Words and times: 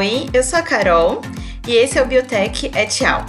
Oi, 0.00 0.30
eu 0.32 0.42
sou 0.42 0.58
a 0.58 0.62
Carol 0.62 1.20
e 1.68 1.72
esse 1.72 1.98
é 1.98 2.02
o 2.02 2.06
Biotech 2.06 2.70
é 2.74 2.86
Tchau. 2.86 3.26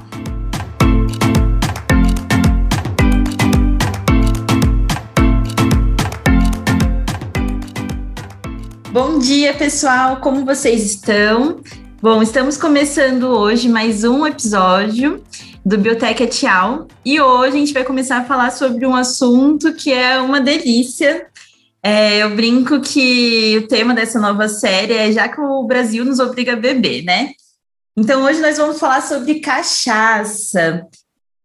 Bom 8.89 9.19
dia, 9.19 9.53
pessoal, 9.53 10.21
como 10.21 10.45
vocês 10.45 10.85
estão? 10.85 11.59
Bom, 12.01 12.21
estamos 12.23 12.55
começando 12.55 13.23
hoje 13.23 13.67
mais 13.67 14.05
um 14.05 14.25
episódio 14.25 15.21
do 15.65 15.77
Biotech 15.77 16.23
Etial 16.23 16.87
e 17.03 17.19
hoje 17.19 17.49
a 17.49 17.59
gente 17.59 17.73
vai 17.73 17.83
começar 17.83 18.19
a 18.19 18.23
falar 18.23 18.49
sobre 18.49 18.87
um 18.87 18.95
assunto 18.95 19.73
que 19.73 19.91
é 19.91 20.21
uma 20.21 20.39
delícia. 20.39 21.27
É, 21.83 22.19
eu 22.19 22.35
brinco 22.35 22.79
que 22.79 23.57
o 23.57 23.67
tema 23.67 23.93
dessa 23.93 24.19
nova 24.19 24.47
série 24.47 24.93
é 24.93 25.11
já 25.11 25.27
que 25.27 25.41
o 25.41 25.63
Brasil 25.63 26.05
nos 26.05 26.19
obriga 26.19 26.53
a 26.53 26.55
beber, 26.55 27.03
né? 27.03 27.31
Então 27.97 28.23
hoje 28.23 28.39
nós 28.39 28.57
vamos 28.57 28.79
falar 28.79 29.01
sobre 29.01 29.39
cachaça. 29.39 30.85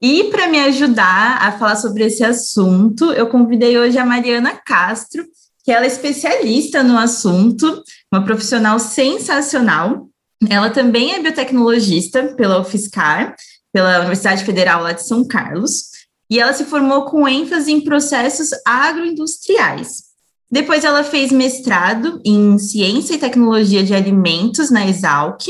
E 0.01 0.25
para 0.25 0.47
me 0.47 0.61
ajudar 0.61 1.39
a 1.41 1.53
falar 1.53 1.77
sobre 1.77 2.05
esse 2.05 2.23
assunto, 2.23 3.13
eu 3.13 3.29
convidei 3.29 3.79
hoje 3.79 3.99
a 3.99 4.05
Mariana 4.05 4.61
Castro, 4.65 5.25
que 5.65 5.73
ela 5.73 5.85
é 5.85 5.89
especialista 5.89 6.83
no 6.83 6.99
assunto, 6.99 7.83
uma 8.13 8.23
profissional 8.23 8.79
sensacional. 8.79 10.09
Ela 10.49 10.69
também 10.69 11.15
é 11.15 11.19
biotecnologista 11.19 12.35
pela 12.35 12.61
UFSCar, 12.61 13.35
pela 13.73 14.01
Universidade 14.01 14.45
Federal 14.45 14.83
lá 14.83 14.93
de 14.93 15.07
São 15.07 15.27
Carlos, 15.27 15.91
e 16.31 16.39
ela 16.39 16.53
se 16.53 16.65
formou 16.67 17.07
com 17.07 17.27
ênfase 17.27 17.73
em 17.73 17.81
processos 17.81 18.51
agroindustriais. 18.67 20.06
Depois 20.51 20.85
ela 20.85 21.03
fez 21.03 21.33
mestrado 21.33 22.21
em 22.25 22.57
Ciência 22.59 23.15
e 23.15 23.19
Tecnologia 23.19 23.83
de 23.83 23.95
Alimentos 23.95 24.71
na 24.71 24.87
Exalc, 24.87 25.49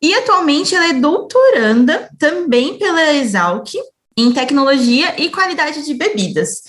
e 0.00 0.14
atualmente 0.14 0.74
ela 0.74 0.90
é 0.90 0.92
doutoranda 0.92 2.08
também 2.18 2.78
pela 2.78 3.14
Exalc 3.14 3.74
em 4.16 4.32
Tecnologia 4.32 5.14
e 5.20 5.30
Qualidade 5.30 5.84
de 5.84 5.94
Bebidas. 5.94 6.62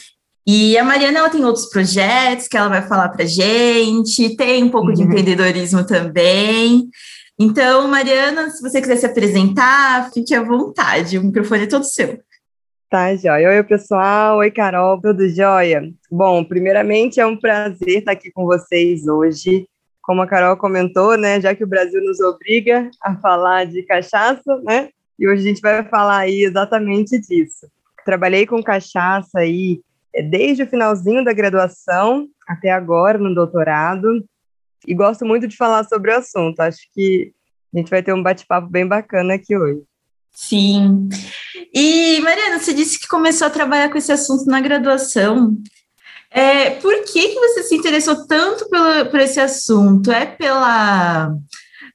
E 0.47 0.77
a 0.77 0.83
Mariana 0.83 1.19
ela 1.19 1.29
tem 1.29 1.45
outros 1.45 1.67
projetos 1.67 2.47
que 2.47 2.57
ela 2.57 2.69
vai 2.69 2.87
falar 2.87 3.09
para 3.09 3.25
gente, 3.25 4.35
tem 4.35 4.63
um 4.63 4.69
pouco 4.69 4.87
uhum. 4.87 4.93
de 4.93 5.03
empreendedorismo 5.03 5.85
também. 5.85 6.89
Então, 7.37 7.87
Mariana, 7.87 8.49
se 8.49 8.61
você 8.61 8.81
quiser 8.81 8.97
se 8.97 9.05
apresentar, 9.05 10.11
fique 10.11 10.33
à 10.33 10.41
vontade, 10.41 11.17
o 11.17 11.23
microfone 11.23 11.63
é 11.63 11.67
todo 11.67 11.83
seu. 11.83 12.19
Tá, 12.89 13.15
joia. 13.15 13.49
Oi, 13.49 13.63
pessoal. 13.63 14.39
Oi, 14.39 14.49
Carol. 14.49 14.99
Tudo 14.99 15.29
jóia? 15.29 15.93
Bom, 16.09 16.43
primeiramente 16.43 17.19
é 17.19 17.25
um 17.25 17.37
prazer 17.37 17.99
estar 17.99 18.13
aqui 18.13 18.31
com 18.31 18.45
vocês 18.45 19.07
hoje. 19.07 19.69
Como 20.01 20.23
a 20.23 20.27
Carol 20.27 20.57
comentou, 20.57 21.15
né, 21.15 21.39
já 21.39 21.53
que 21.53 21.63
o 21.63 21.67
Brasil 21.67 22.03
nos 22.03 22.19
obriga 22.19 22.89
a 23.03 23.15
falar 23.17 23.67
de 23.67 23.83
cachaça, 23.83 24.59
né, 24.63 24.89
e 25.19 25.27
hoje 25.27 25.43
a 25.43 25.47
gente 25.49 25.61
vai 25.61 25.87
falar 25.87 26.17
aí 26.21 26.41
exatamente 26.41 27.19
disso. 27.21 27.67
Trabalhei 28.03 28.47
com 28.47 28.63
cachaça 28.63 29.37
aí 29.37 29.81
é, 30.11 30.23
desde 30.23 30.63
o 30.63 30.67
finalzinho 30.67 31.23
da 31.23 31.31
graduação 31.31 32.27
até 32.47 32.71
agora 32.71 33.19
no 33.19 33.35
doutorado 33.35 34.25
e 34.87 34.95
gosto 34.95 35.23
muito 35.23 35.47
de 35.47 35.55
falar 35.55 35.83
sobre 35.83 36.09
o 36.09 36.17
assunto. 36.17 36.59
Acho 36.59 36.81
que 36.91 37.31
a 37.71 37.77
gente 37.77 37.91
vai 37.91 38.01
ter 38.01 38.13
um 38.13 38.23
bate-papo 38.23 38.67
bem 38.67 38.87
bacana 38.87 39.35
aqui 39.35 39.55
hoje. 39.55 39.83
Sim. 40.31 41.09
E, 41.73 42.19
Mariana, 42.21 42.59
você 42.59 42.73
disse 42.73 42.99
que 42.99 43.07
começou 43.07 43.47
a 43.47 43.51
trabalhar 43.51 43.89
com 43.89 43.97
esse 43.97 44.11
assunto 44.11 44.45
na 44.45 44.61
graduação. 44.61 45.55
É, 46.31 46.71
por 46.71 46.93
que, 47.05 47.29
que 47.29 47.39
você 47.39 47.63
se 47.63 47.75
interessou 47.75 48.27
tanto 48.27 48.67
por 48.69 49.19
esse 49.19 49.39
assunto? 49.39 50.11
É 50.11 50.25
pela, 50.25 51.35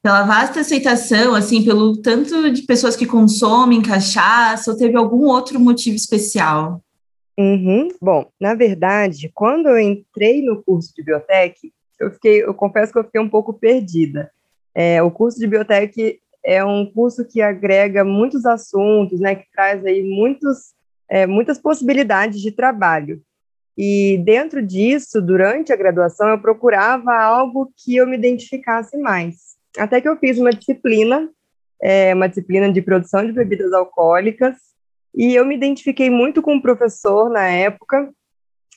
pela 0.02 0.24
vasta 0.24 0.60
aceitação, 0.60 1.34
assim, 1.34 1.64
pelo 1.64 2.00
tanto 2.00 2.50
de 2.50 2.62
pessoas 2.62 2.96
que 2.96 3.06
consomem 3.06 3.80
cachaça, 3.80 4.70
ou 4.70 4.76
teve 4.76 4.96
algum 4.96 5.26
outro 5.26 5.58
motivo 5.58 5.96
especial? 5.96 6.82
Uhum. 7.38 7.88
Bom, 8.00 8.26
na 8.40 8.54
verdade, 8.54 9.30
quando 9.34 9.68
eu 9.68 9.78
entrei 9.78 10.42
no 10.42 10.62
curso 10.62 10.92
de 10.94 11.02
biotech, 11.02 11.72
eu 11.98 12.10
fiquei, 12.10 12.42
eu 12.42 12.54
confesso 12.54 12.92
que 12.92 12.98
eu 12.98 13.04
fiquei 13.04 13.20
um 13.20 13.28
pouco 13.28 13.52
perdida. 13.52 14.30
É, 14.74 15.02
o 15.02 15.10
curso 15.10 15.38
de 15.38 15.46
biotech 15.46 16.20
é 16.44 16.62
um 16.64 16.84
curso 16.84 17.24
que 17.24 17.40
agrega 17.40 18.04
muitos 18.04 18.44
assuntos, 18.44 19.18
né, 19.18 19.34
que 19.34 19.50
traz 19.50 19.84
aí 19.84 20.02
muitos, 20.02 20.74
é, 21.08 21.26
muitas 21.26 21.58
possibilidades 21.58 22.40
de 22.40 22.52
trabalho. 22.52 23.22
E 23.76 24.18
dentro 24.24 24.62
disso, 24.64 25.20
durante 25.20 25.72
a 25.72 25.76
graduação, 25.76 26.28
eu 26.28 26.38
procurava 26.38 27.14
algo 27.14 27.72
que 27.76 27.96
eu 27.96 28.06
me 28.06 28.16
identificasse 28.16 28.96
mais. 28.98 29.56
Até 29.76 30.00
que 30.00 30.08
eu 30.08 30.16
fiz 30.16 30.38
uma 30.38 30.50
disciplina, 30.50 31.28
é, 31.82 32.14
uma 32.14 32.28
disciplina 32.28 32.70
de 32.70 32.80
produção 32.82 33.26
de 33.26 33.32
bebidas 33.32 33.72
alcoólicas, 33.72 34.56
e 35.14 35.34
eu 35.34 35.44
me 35.44 35.56
identifiquei 35.56 36.10
muito 36.10 36.42
com 36.42 36.56
o 36.56 36.62
professor 36.62 37.28
na 37.30 37.48
época, 37.48 38.12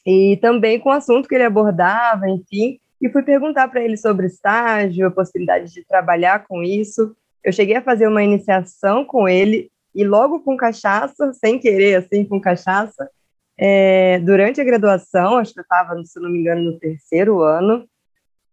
e 0.05 0.38
também 0.38 0.79
com 0.79 0.89
o 0.89 0.94
assunto 0.94 1.28
que 1.28 1.35
ele 1.35 1.44
abordava, 1.44 2.29
enfim, 2.29 2.79
e 3.01 3.09
fui 3.09 3.22
perguntar 3.22 3.67
para 3.67 3.84
ele 3.84 3.97
sobre 3.97 4.28
estágio, 4.28 5.05
a 5.05 5.11
possibilidade 5.11 5.72
de 5.73 5.85
trabalhar 5.85 6.45
com 6.47 6.63
isso. 6.63 7.16
Eu 7.47 7.53
cheguei 7.53 7.78
a 7.78 7.81
fazer 7.81 8.09
uma 8.09 8.22
iniciação 8.22 9.06
com 9.06 9.25
ele, 9.25 9.72
e 9.96 10.03
logo 10.03 10.41
com 10.41 10.58
cachaça, 10.58 11.31
sem 11.31 11.58
querer, 11.58 11.96
assim, 11.96 12.25
com 12.25 12.41
cachaça, 12.41 13.09
é, 13.58 14.19
durante 14.19 14.59
a 14.59 14.66
graduação, 14.66 15.38
acho 15.38 15.53
que 15.53 15.62
eu 15.62 15.63
estava, 15.63 15.96
se 16.03 16.19
não 16.19 16.30
me 16.30 16.40
engano, 16.40 16.62
no 16.62 16.78
terceiro 16.78 17.41
ano, 17.41 17.88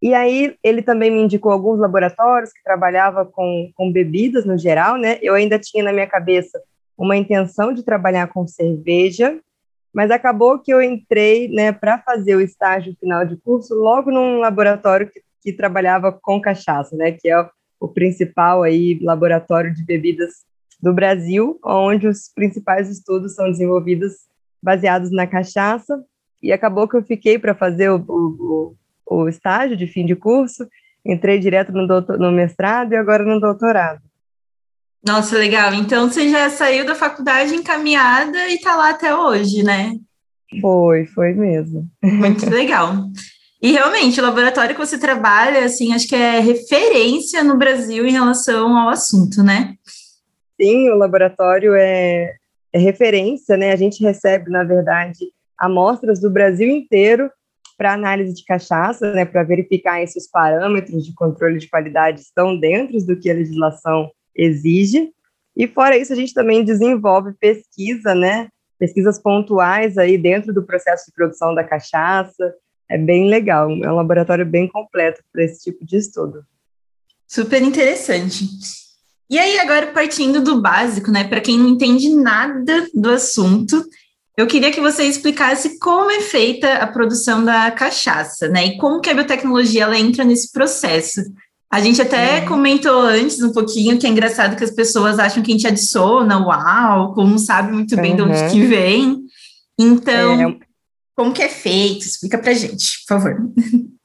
e 0.00 0.14
aí 0.14 0.56
ele 0.62 0.80
também 0.80 1.10
me 1.10 1.20
indicou 1.20 1.50
alguns 1.50 1.80
laboratórios 1.80 2.52
que 2.52 2.62
trabalhava 2.62 3.26
com, 3.26 3.68
com 3.74 3.90
bebidas 3.90 4.44
no 4.44 4.56
geral, 4.56 4.96
né? 4.96 5.18
Eu 5.20 5.34
ainda 5.34 5.58
tinha 5.58 5.82
na 5.82 5.92
minha 5.92 6.06
cabeça 6.06 6.62
uma 6.96 7.16
intenção 7.16 7.72
de 7.72 7.82
trabalhar 7.82 8.28
com 8.28 8.46
cerveja, 8.46 9.40
mas 9.92 10.12
acabou 10.12 10.60
que 10.60 10.72
eu 10.72 10.80
entrei, 10.80 11.48
né, 11.48 11.72
para 11.72 11.98
fazer 11.98 12.36
o 12.36 12.40
estágio 12.40 12.94
final 13.00 13.24
de 13.24 13.36
curso 13.38 13.74
logo 13.74 14.12
num 14.12 14.38
laboratório 14.38 15.10
que, 15.10 15.20
que 15.42 15.52
trabalhava 15.52 16.12
com 16.12 16.40
cachaça, 16.40 16.94
né, 16.94 17.10
que 17.10 17.28
é 17.28 17.44
o, 17.84 17.88
principal 17.88 18.62
aí 18.62 18.98
laboratório 19.02 19.74
de 19.74 19.84
bebidas 19.84 20.44
do 20.80 20.92
Brasil, 20.92 21.58
onde 21.64 22.06
os 22.06 22.28
principais 22.34 22.90
estudos 22.90 23.34
são 23.34 23.50
desenvolvidos 23.50 24.12
baseados 24.62 25.10
na 25.10 25.26
cachaça, 25.26 26.02
e 26.42 26.52
acabou 26.52 26.88
que 26.88 26.96
eu 26.96 27.02
fiquei 27.02 27.38
para 27.38 27.54
fazer 27.54 27.90
o, 27.90 27.96
o, 27.96 28.76
o, 29.06 29.28
estágio 29.28 29.76
de 29.76 29.86
fim 29.86 30.04
de 30.04 30.14
curso, 30.14 30.68
entrei 31.04 31.38
direto 31.38 31.72
no, 31.72 31.86
doutor, 31.86 32.18
no 32.18 32.30
mestrado 32.30 32.92
e 32.92 32.96
agora 32.96 33.24
no 33.24 33.40
doutorado. 33.40 34.02
Nossa, 35.06 35.36
legal. 35.36 35.72
Então 35.74 36.08
você 36.08 36.28
já 36.28 36.48
saiu 36.50 36.86
da 36.86 36.94
faculdade 36.94 37.54
encaminhada 37.54 38.48
e 38.48 38.54
está 38.54 38.76
lá 38.76 38.90
até 38.90 39.14
hoje, 39.14 39.62
né? 39.62 39.94
Foi, 40.60 41.06
foi 41.06 41.32
mesmo. 41.34 41.88
Muito 42.02 42.48
legal. 42.48 42.94
E 43.64 43.72
realmente, 43.72 44.20
o 44.20 44.22
laboratório 44.22 44.74
que 44.74 44.86
você 44.86 44.98
trabalha, 44.98 45.64
assim, 45.64 45.94
acho 45.94 46.06
que 46.06 46.14
é 46.14 46.38
referência 46.38 47.42
no 47.42 47.56
Brasil 47.56 48.04
em 48.04 48.12
relação 48.12 48.76
ao 48.76 48.90
assunto, 48.90 49.42
né? 49.42 49.74
Sim, 50.60 50.90
o 50.90 50.96
laboratório 50.96 51.74
é, 51.74 52.34
é 52.70 52.78
referência, 52.78 53.56
né? 53.56 53.72
A 53.72 53.76
gente 53.76 54.04
recebe, 54.04 54.50
na 54.50 54.64
verdade, 54.64 55.32
amostras 55.56 56.20
do 56.20 56.28
Brasil 56.28 56.68
inteiro 56.68 57.30
para 57.78 57.94
análise 57.94 58.34
de 58.34 58.44
cachaça, 58.44 59.14
né? 59.14 59.24
Para 59.24 59.42
verificar 59.42 60.06
se 60.06 60.18
os 60.18 60.26
parâmetros 60.26 61.02
de 61.02 61.14
controle 61.14 61.58
de 61.58 61.70
qualidade 61.70 62.20
estão 62.20 62.60
dentro 62.60 62.98
do 62.98 63.18
que 63.18 63.30
a 63.30 63.34
legislação 63.34 64.10
exige. 64.36 65.08
E 65.56 65.66
fora 65.66 65.96
isso, 65.96 66.12
a 66.12 66.16
gente 66.16 66.34
também 66.34 66.62
desenvolve 66.62 67.32
pesquisa, 67.40 68.14
né? 68.14 68.46
Pesquisas 68.78 69.18
pontuais 69.18 69.96
aí 69.96 70.18
dentro 70.18 70.52
do 70.52 70.66
processo 70.66 71.06
de 71.06 71.14
produção 71.14 71.54
da 71.54 71.64
cachaça. 71.64 72.54
É 72.94 72.98
bem 72.98 73.28
legal, 73.28 73.68
é 73.82 73.90
um 73.90 73.96
laboratório 73.96 74.46
bem 74.46 74.68
completo 74.68 75.20
para 75.32 75.42
esse 75.42 75.64
tipo 75.64 75.84
de 75.84 75.96
estudo. 75.96 76.44
Super 77.26 77.60
interessante. 77.60 78.46
E 79.28 79.36
aí, 79.36 79.58
agora 79.58 79.88
partindo 79.88 80.40
do 80.40 80.62
básico, 80.62 81.10
né? 81.10 81.24
Para 81.24 81.40
quem 81.40 81.58
não 81.58 81.70
entende 81.70 82.08
nada 82.14 82.86
do 82.94 83.10
assunto, 83.10 83.84
eu 84.36 84.46
queria 84.46 84.70
que 84.70 84.80
você 84.80 85.02
explicasse 85.02 85.76
como 85.80 86.08
é 86.08 86.20
feita 86.20 86.74
a 86.74 86.86
produção 86.86 87.44
da 87.44 87.68
cachaça, 87.72 88.46
né? 88.46 88.66
E 88.66 88.76
como 88.76 89.00
que 89.00 89.10
a 89.10 89.14
biotecnologia 89.14 89.82
ela 89.82 89.98
entra 89.98 90.22
nesse 90.22 90.52
processo. 90.52 91.20
A 91.68 91.80
gente 91.80 92.00
até 92.00 92.36
é. 92.36 92.40
comentou 92.42 93.00
antes 93.00 93.42
um 93.42 93.50
pouquinho 93.50 93.98
que 93.98 94.06
é 94.06 94.10
engraçado 94.10 94.54
que 94.54 94.62
as 94.62 94.70
pessoas 94.70 95.18
acham 95.18 95.42
que 95.42 95.50
a 95.50 95.54
gente 95.54 95.66
adiciona 95.66 96.38
o 96.38 96.52
álcool, 96.52 97.26
não 97.26 97.38
sabe 97.38 97.72
muito 97.72 97.96
bem 97.96 98.12
uhum. 98.12 98.16
de 98.16 98.22
onde 98.22 98.52
que 98.52 98.64
vem. 98.64 99.18
Então, 99.76 100.40
é. 100.40 100.73
Como 101.14 101.32
que 101.32 101.42
é 101.42 101.48
feito? 101.48 102.04
Explica 102.04 102.38
pra 102.38 102.52
gente, 102.52 103.04
por 103.06 103.20
favor. 103.20 103.52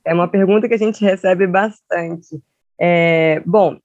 É 0.06 0.14
uma 0.14 0.28
pergunta 0.28 0.68
que 0.68 0.74
a 0.74 0.78
gente 0.78 1.04
recebe 1.04 1.46
bastante. 1.46 2.42
É, 2.80 3.42
bom, 3.46 3.78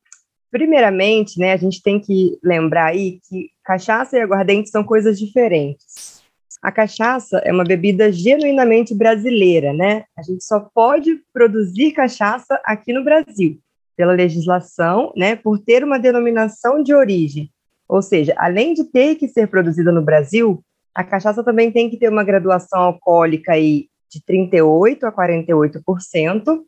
primeiramente, 0.50 1.38
né, 1.38 1.52
a 1.52 1.56
gente 1.56 1.82
tem 1.82 2.00
que 2.00 2.38
lembrar 2.42 2.86
aí 2.86 3.20
que 3.28 3.50
cachaça 3.64 4.16
e 4.16 4.20
aguardente 4.20 4.70
são 4.70 4.84
coisas 4.84 5.18
diferentes. 5.18 6.22
A 6.62 6.72
cachaça 6.72 7.38
é 7.38 7.52
uma 7.52 7.64
bebida 7.64 8.10
genuinamente 8.10 8.94
brasileira, 8.94 9.72
né? 9.72 10.04
A 10.16 10.22
gente 10.22 10.42
só 10.44 10.60
pode 10.74 11.20
produzir 11.32 11.92
cachaça 11.92 12.58
aqui 12.64 12.92
no 12.92 13.04
Brasil. 13.04 13.60
pela 13.96 14.12
legislação, 14.12 15.12
né, 15.16 15.36
por 15.36 15.58
ter 15.58 15.84
uma 15.84 15.98
denominação 15.98 16.82
de 16.82 16.94
origem. 16.94 17.50
Ou 17.88 18.02
seja, 18.02 18.34
além 18.36 18.74
de 18.74 18.84
ter 18.84 19.14
que 19.16 19.28
ser 19.28 19.48
produzida 19.48 19.92
no 19.92 20.02
Brasil, 20.02 20.64
a 20.94 21.02
cachaça 21.02 21.42
também 21.42 21.72
tem 21.72 21.90
que 21.90 21.96
ter 21.96 22.08
uma 22.08 22.22
graduação 22.22 22.80
alcoólica 22.80 23.52
aí 23.52 23.88
de 24.08 24.22
38 24.24 25.06
a 25.06 25.12
48% 25.12 26.62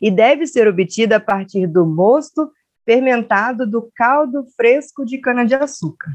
e 0.00 0.10
deve 0.10 0.46
ser 0.46 0.68
obtida 0.68 1.16
a 1.16 1.20
partir 1.20 1.66
do 1.66 1.86
mosto 1.86 2.50
fermentado 2.84 3.66
do 3.66 3.90
caldo 3.94 4.44
fresco 4.56 5.04
de 5.04 5.18
cana-de-açúcar. 5.18 6.10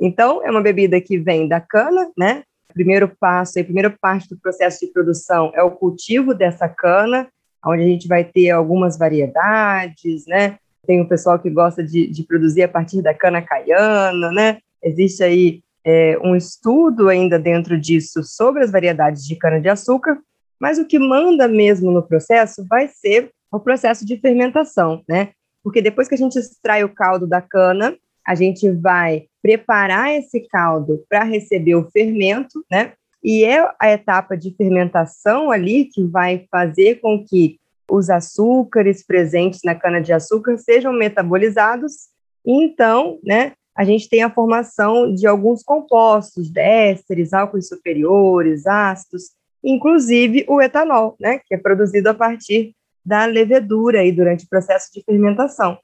Então, 0.00 0.44
é 0.44 0.50
uma 0.50 0.62
bebida 0.62 1.00
que 1.00 1.18
vem 1.18 1.46
da 1.46 1.60
cana, 1.60 2.10
né? 2.16 2.42
Primeiro 2.72 3.08
passo, 3.20 3.60
a 3.60 3.64
primeira 3.64 3.90
parte 3.90 4.28
do 4.28 4.38
processo 4.38 4.80
de 4.80 4.92
produção 4.92 5.52
é 5.54 5.62
o 5.62 5.70
cultivo 5.70 6.34
dessa 6.34 6.68
cana, 6.68 7.28
onde 7.64 7.82
a 7.82 7.86
gente 7.86 8.08
vai 8.08 8.24
ter 8.24 8.50
algumas 8.50 8.98
variedades, 8.98 10.24
né? 10.26 10.58
Tem 10.86 11.00
o 11.00 11.08
pessoal 11.08 11.38
que 11.38 11.50
gosta 11.50 11.84
de, 11.84 12.06
de 12.08 12.22
produzir 12.24 12.62
a 12.62 12.68
partir 12.68 13.02
da 13.02 13.14
cana 13.14 13.42
caiana, 13.42 14.32
né? 14.32 14.58
Existe 14.82 15.22
aí 15.22 15.62
é, 15.84 16.18
um 16.22 16.36
estudo 16.36 17.08
ainda 17.08 17.38
dentro 17.38 17.78
disso 17.78 18.22
sobre 18.22 18.62
as 18.62 18.70
variedades 18.70 19.24
de 19.24 19.36
cana-de-açúcar, 19.36 20.18
mas 20.60 20.78
o 20.78 20.84
que 20.84 20.98
manda 20.98 21.48
mesmo 21.48 21.90
no 21.90 22.02
processo 22.02 22.64
vai 22.68 22.88
ser 22.88 23.30
o 23.50 23.58
processo 23.58 24.06
de 24.06 24.16
fermentação, 24.16 25.02
né? 25.08 25.30
Porque 25.62 25.82
depois 25.82 26.08
que 26.08 26.14
a 26.14 26.18
gente 26.18 26.38
extrai 26.38 26.84
o 26.84 26.94
caldo 26.94 27.26
da 27.26 27.40
cana, 27.40 27.96
a 28.26 28.34
gente 28.34 28.70
vai 28.70 29.26
preparar 29.42 30.12
esse 30.12 30.40
caldo 30.48 31.04
para 31.08 31.24
receber 31.24 31.74
o 31.74 31.90
fermento, 31.90 32.64
né? 32.70 32.92
E 33.22 33.44
é 33.44 33.68
a 33.80 33.90
etapa 33.90 34.36
de 34.36 34.54
fermentação 34.56 35.50
ali 35.50 35.84
que 35.84 36.04
vai 36.04 36.46
fazer 36.50 37.00
com 37.00 37.24
que 37.24 37.60
os 37.90 38.08
açúcares 38.08 39.04
presentes 39.04 39.60
na 39.64 39.74
cana-de-açúcar 39.74 40.56
sejam 40.56 40.92
metabolizados, 40.92 42.08
então, 42.44 43.18
né, 43.22 43.52
a 43.74 43.84
gente 43.84 44.08
tem 44.08 44.22
a 44.22 44.30
formação 44.30 45.14
de 45.14 45.26
alguns 45.26 45.62
compostos, 45.62 46.54
ésteres, 46.54 47.32
álcools 47.32 47.68
superiores, 47.68 48.66
ácidos, 48.66 49.30
inclusive 49.64 50.44
o 50.48 50.60
etanol, 50.60 51.16
né, 51.18 51.40
que 51.46 51.54
é 51.54 51.58
produzido 51.58 52.10
a 52.10 52.14
partir 52.14 52.74
da 53.04 53.24
levedura 53.24 54.00
aí 54.00 54.12
durante 54.12 54.44
o 54.44 54.48
processo 54.48 54.92
de 54.92 55.02
fermentação. 55.02 55.78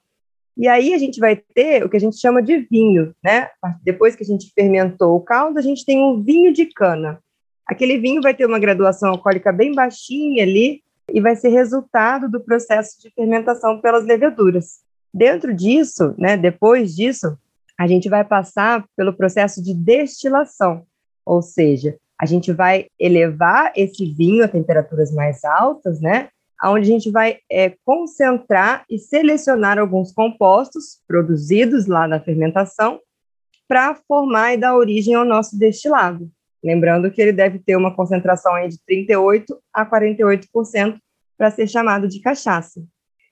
E 0.55 0.67
aí 0.67 0.93
a 0.93 0.97
gente 0.97 1.19
vai 1.19 1.37
ter 1.37 1.83
o 1.85 1.89
que 1.89 1.97
a 1.97 1.99
gente 1.99 2.19
chama 2.19 2.41
de 2.41 2.57
vinho, 2.69 3.13
né? 3.23 3.47
Depois 3.81 4.13
que 4.13 4.23
a 4.23 4.25
gente 4.25 4.51
fermentou 4.53 5.15
o 5.15 5.21
caldo, 5.21 5.57
a 5.57 5.61
gente 5.61 5.85
tem 5.85 6.03
um 6.03 6.21
vinho 6.21 6.51
de 6.51 6.65
cana. 6.65 7.19
Aquele 7.65 7.97
vinho 7.97 8.21
vai 8.21 8.33
ter 8.33 8.45
uma 8.45 8.59
graduação 8.59 9.11
alcoólica 9.11 9.53
bem 9.53 9.73
baixinha 9.73 10.43
ali 10.43 10.81
e 11.13 11.21
vai 11.21 11.35
ser 11.35 11.49
resultado 11.49 12.29
do 12.29 12.41
processo 12.41 13.01
de 13.01 13.09
fermentação 13.11 13.79
pelas 13.79 14.05
leveduras. 14.05 14.79
Dentro 15.13 15.53
disso, 15.53 16.13
né, 16.17 16.35
depois 16.35 16.93
disso, 16.93 17.37
a 17.79 17.87
gente 17.87 18.09
vai 18.09 18.25
passar 18.25 18.85
pelo 18.97 19.13
processo 19.13 19.63
de 19.63 19.73
destilação, 19.73 20.83
ou 21.25 21.41
seja, 21.41 21.97
a 22.19 22.25
gente 22.25 22.51
vai 22.51 22.87
elevar 22.99 23.71
esse 23.73 24.05
vinho 24.05 24.43
a 24.43 24.49
temperaturas 24.49 25.13
mais 25.13 25.45
altas, 25.45 26.01
né? 26.01 26.27
Onde 26.61 26.89
a 26.89 26.91
gente 26.91 27.09
vai 27.09 27.37
é, 27.49 27.73
concentrar 27.85 28.83
e 28.89 28.99
selecionar 28.99 29.79
alguns 29.79 30.11
compostos 30.11 30.99
produzidos 31.07 31.87
lá 31.87 32.05
na 32.05 32.19
fermentação 32.19 32.99
para 33.65 33.95
formar 34.05 34.55
e 34.55 34.57
dar 34.57 34.75
origem 34.75 35.15
ao 35.15 35.23
nosso 35.23 35.57
destilado. 35.57 36.29
Lembrando 36.61 37.09
que 37.09 37.21
ele 37.21 37.31
deve 37.31 37.59
ter 37.59 37.77
uma 37.77 37.95
concentração 37.95 38.55
aí 38.55 38.67
de 38.67 38.77
38 38.85 39.57
a 39.71 39.85
48% 39.85 40.99
para 41.37 41.49
ser 41.49 41.65
chamado 41.65 42.09
de 42.09 42.19
cachaça. 42.19 42.83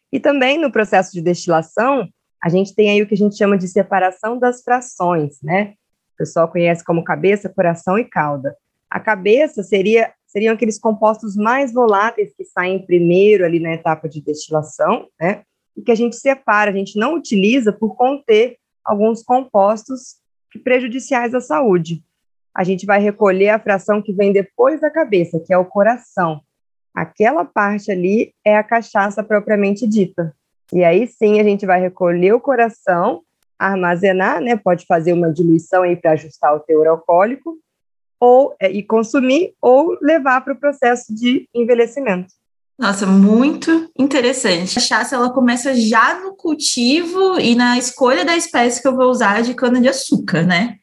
E 0.10 0.22
também 0.22 0.58
no 0.58 0.72
processo 0.72 1.12
de 1.12 1.22
destilação, 1.22 2.08
a 2.44 2.50
gente 2.50 2.76
tem 2.76 2.90
aí 2.90 3.02
o 3.02 3.08
que 3.08 3.14
a 3.14 3.18
gente 3.18 3.38
chama 3.38 3.58
de 3.58 3.68
separação 3.68 4.38
das 4.38 4.62
frações, 4.62 5.42
né? 5.42 5.74
O 6.14 6.18
pessoal 6.18 6.48
conhece 6.48 6.84
como 6.84 7.04
cabeça, 7.04 7.50
coração 7.50 7.98
e 7.98 8.06
cauda. 8.06 8.56
A 8.90 9.00
cabeça 9.00 9.64
seria 9.64 10.14
seriam 10.28 10.54
aqueles 10.54 10.78
compostos 10.78 11.36
mais 11.36 11.74
voláteis 11.74 12.34
que 12.36 12.44
saem 12.44 12.86
primeiro 12.86 13.46
ali 13.46 13.60
na 13.60 13.74
etapa 13.74 14.10
de 14.10 14.22
destilação, 14.22 15.08
né? 15.20 15.44
E 15.76 15.82
que 15.82 15.92
a 15.92 15.96
gente 15.96 16.16
separa, 16.16 16.70
a 16.70 16.74
gente 16.74 17.00
não 17.00 17.16
utiliza 17.16 17.72
por 17.72 17.96
conter 17.96 18.58
alguns 18.84 19.24
compostos 19.24 20.18
prejudiciais 20.64 21.34
à 21.34 21.40
saúde. 21.40 22.04
A 22.54 22.64
gente 22.64 22.86
vai 22.86 23.00
recolher 23.00 23.50
a 23.50 23.60
fração 23.60 24.02
que 24.02 24.12
vem 24.12 24.34
depois 24.34 24.82
da 24.82 24.92
cabeça, 24.92 25.40
que 25.40 25.54
é 25.54 25.58
o 25.58 25.66
coração. 25.66 26.42
Aquela 26.94 27.46
parte 27.46 27.92
ali 27.92 28.34
é 28.44 28.58
a 28.58 28.64
cachaça 28.64 29.24
propriamente 29.24 29.88
dita. 29.88 30.36
E 30.74 30.84
aí 30.84 31.08
sim 31.08 31.40
a 31.40 31.44
gente 31.44 31.66
vai 31.66 31.80
recolher 31.80 32.34
o 32.34 32.40
coração, 32.40 33.22
armazenar, 33.58 34.42
né? 34.42 34.56
Pode 34.56 34.86
fazer 34.86 35.14
uma 35.14 35.32
diluição 35.32 35.84
aí 35.84 35.96
para 35.96 36.12
ajustar 36.12 36.56
o 36.56 36.60
teor 36.60 36.88
alcoólico, 36.88 37.58
ou 38.20 38.56
é, 38.60 38.72
e 38.72 38.84
consumir, 38.84 39.54
ou 39.62 39.98
levar 40.02 40.42
para 40.42 40.54
o 40.54 40.60
processo 40.60 41.14
de 41.14 41.48
envelhecimento. 41.54 42.34
Nossa, 42.78 43.08
muito 43.08 43.90
interessante. 43.98 44.74
A 44.74 44.82
cachaça 44.82 45.16
ela 45.16 45.32
começa 45.32 45.74
já 45.74 46.20
no 46.20 46.36
cultivo 46.36 47.40
e 47.40 47.56
na 47.56 47.78
escolha 47.78 48.24
da 48.24 48.36
espécie 48.36 48.82
que 48.82 48.88
eu 48.88 48.96
vou 48.96 49.10
usar 49.10 49.42
de 49.42 49.56
cana 49.56 49.82
de 49.82 49.88
açúcar, 49.88 50.44
né? 50.46 50.78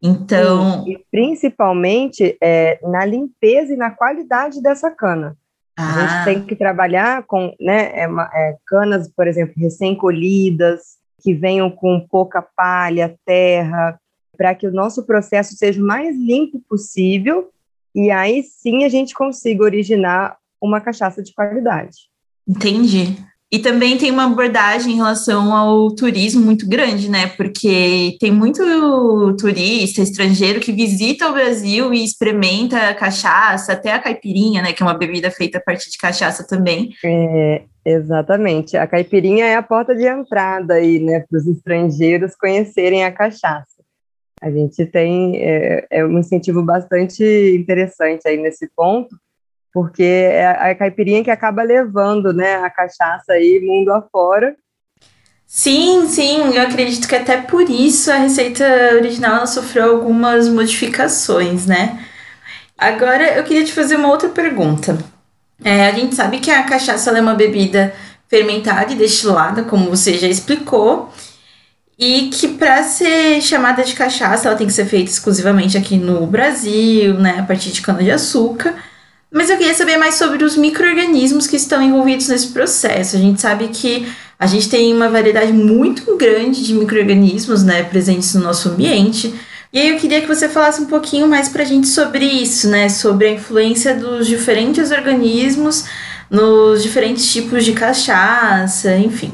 Então, 0.00 0.84
e, 0.86 0.92
e 0.92 1.04
principalmente 1.10 2.36
é, 2.40 2.78
na 2.82 3.04
limpeza 3.04 3.72
e 3.72 3.76
na 3.76 3.90
qualidade 3.90 4.62
dessa 4.62 4.90
cana. 4.90 5.36
Ah. 5.76 5.94
A 5.94 6.06
gente 6.06 6.24
tem 6.24 6.46
que 6.46 6.56
trabalhar 6.56 7.24
com 7.24 7.54
né, 7.60 7.92
é, 7.94 8.04
é, 8.04 8.56
canas, 8.66 9.08
por 9.08 9.26
exemplo, 9.26 9.54
recém-colhidas, 9.56 10.98
que 11.20 11.34
venham 11.34 11.70
com 11.70 12.06
pouca 12.08 12.42
palha, 12.42 13.16
terra, 13.24 13.98
para 14.36 14.54
que 14.54 14.66
o 14.66 14.72
nosso 14.72 15.04
processo 15.04 15.56
seja 15.56 15.82
o 15.82 15.86
mais 15.86 16.16
limpo 16.16 16.60
possível 16.68 17.50
e 17.94 18.10
aí 18.10 18.42
sim 18.42 18.84
a 18.84 18.88
gente 18.88 19.14
consiga 19.14 19.62
originar 19.62 20.36
uma 20.60 20.80
cachaça 20.80 21.22
de 21.22 21.32
qualidade. 21.32 22.10
Entendi. 22.46 23.16
E 23.54 23.60
também 23.60 23.96
tem 23.96 24.10
uma 24.10 24.24
abordagem 24.24 24.94
em 24.94 24.96
relação 24.96 25.54
ao 25.54 25.94
turismo 25.94 26.44
muito 26.44 26.68
grande, 26.68 27.08
né? 27.08 27.28
Porque 27.28 28.16
tem 28.18 28.32
muito 28.32 28.60
turista 29.38 30.02
estrangeiro 30.02 30.58
que 30.58 30.72
visita 30.72 31.28
o 31.28 31.32
Brasil 31.32 31.94
e 31.94 32.02
experimenta 32.02 32.92
cachaça, 32.94 33.74
até 33.74 33.92
a 33.92 34.00
caipirinha, 34.00 34.60
né? 34.60 34.72
Que 34.72 34.82
é 34.82 34.86
uma 34.86 34.98
bebida 34.98 35.30
feita 35.30 35.58
a 35.58 35.60
partir 35.60 35.88
de 35.88 35.98
cachaça 35.98 36.44
também. 36.44 36.90
É, 37.04 37.62
exatamente. 37.84 38.76
A 38.76 38.88
caipirinha 38.88 39.46
é 39.46 39.54
a 39.54 39.62
porta 39.62 39.94
de 39.94 40.04
entrada 40.04 40.74
aí, 40.74 40.98
né? 40.98 41.20
Para 41.20 41.38
os 41.38 41.46
estrangeiros 41.46 42.34
conhecerem 42.34 43.04
a 43.04 43.12
cachaça. 43.12 43.84
A 44.42 44.50
gente 44.50 44.84
tem 44.84 45.36
é, 45.36 45.86
é 45.92 46.04
um 46.04 46.18
incentivo 46.18 46.60
bastante 46.60 47.22
interessante 47.56 48.26
aí 48.26 48.36
nesse 48.36 48.68
ponto, 48.74 49.14
porque 49.74 50.04
é 50.04 50.46
a 50.46 50.72
caipirinha 50.76 51.24
que 51.24 51.32
acaba 51.32 51.64
levando 51.64 52.32
né, 52.32 52.54
a 52.54 52.70
cachaça 52.70 53.32
aí 53.32 53.60
mundo 53.60 53.90
afora. 53.90 54.54
Sim, 55.44 56.06
sim, 56.08 56.54
eu 56.54 56.62
acredito 56.62 57.08
que 57.08 57.16
até 57.16 57.38
por 57.38 57.68
isso 57.68 58.10
a 58.10 58.16
receita 58.16 58.64
original 58.94 59.46
sofreu 59.48 59.96
algumas 59.96 60.48
modificações, 60.48 61.66
né? 61.66 62.00
Agora 62.78 63.36
eu 63.36 63.42
queria 63.42 63.64
te 63.64 63.72
fazer 63.72 63.96
uma 63.96 64.08
outra 64.08 64.28
pergunta. 64.28 64.96
É, 65.64 65.88
a 65.88 65.92
gente 65.92 66.14
sabe 66.14 66.38
que 66.38 66.50
a 66.50 66.62
cachaça 66.62 67.10
é 67.10 67.20
uma 67.20 67.34
bebida 67.34 67.92
fermentada 68.28 68.92
e 68.92 68.96
destilada, 68.96 69.64
como 69.64 69.90
você 69.90 70.16
já 70.18 70.28
explicou, 70.28 71.12
e 71.98 72.30
que 72.30 72.48
para 72.48 72.82
ser 72.84 73.40
chamada 73.40 73.82
de 73.82 73.94
cachaça 73.94 74.48
ela 74.48 74.56
tem 74.56 74.66
que 74.66 74.72
ser 74.72 74.86
feita 74.86 75.10
exclusivamente 75.10 75.76
aqui 75.76 75.96
no 75.96 76.26
Brasil, 76.26 77.14
né, 77.14 77.40
a 77.40 77.42
partir 77.42 77.72
de 77.72 77.82
cana 77.82 78.02
de 78.02 78.10
açúcar. 78.10 78.74
Mas 79.34 79.50
eu 79.50 79.58
queria 79.58 79.74
saber 79.74 79.96
mais 79.96 80.14
sobre 80.14 80.44
os 80.44 80.56
micro-organismos 80.56 81.48
que 81.48 81.56
estão 81.56 81.82
envolvidos 81.82 82.28
nesse 82.28 82.52
processo. 82.52 83.16
A 83.16 83.18
gente 83.18 83.40
sabe 83.40 83.66
que 83.66 84.06
a 84.38 84.46
gente 84.46 84.70
tem 84.70 84.94
uma 84.94 85.08
variedade 85.08 85.52
muito 85.52 86.16
grande 86.16 86.64
de 86.64 86.72
micro-organismos 86.72 87.64
né, 87.64 87.82
presentes 87.82 88.32
no 88.36 88.42
nosso 88.42 88.68
ambiente. 88.68 89.34
E 89.72 89.80
aí 89.80 89.88
eu 89.88 89.98
queria 89.98 90.20
que 90.20 90.28
você 90.28 90.48
falasse 90.48 90.80
um 90.80 90.86
pouquinho 90.86 91.26
mais 91.26 91.48
para 91.48 91.62
a 91.62 91.66
gente 91.66 91.88
sobre 91.88 92.24
isso, 92.24 92.70
né? 92.70 92.88
Sobre 92.88 93.26
a 93.26 93.32
influência 93.32 93.96
dos 93.96 94.28
diferentes 94.28 94.92
organismos 94.92 95.84
nos 96.30 96.80
diferentes 96.80 97.32
tipos 97.32 97.64
de 97.64 97.72
cachaça, 97.72 98.96
enfim. 98.96 99.32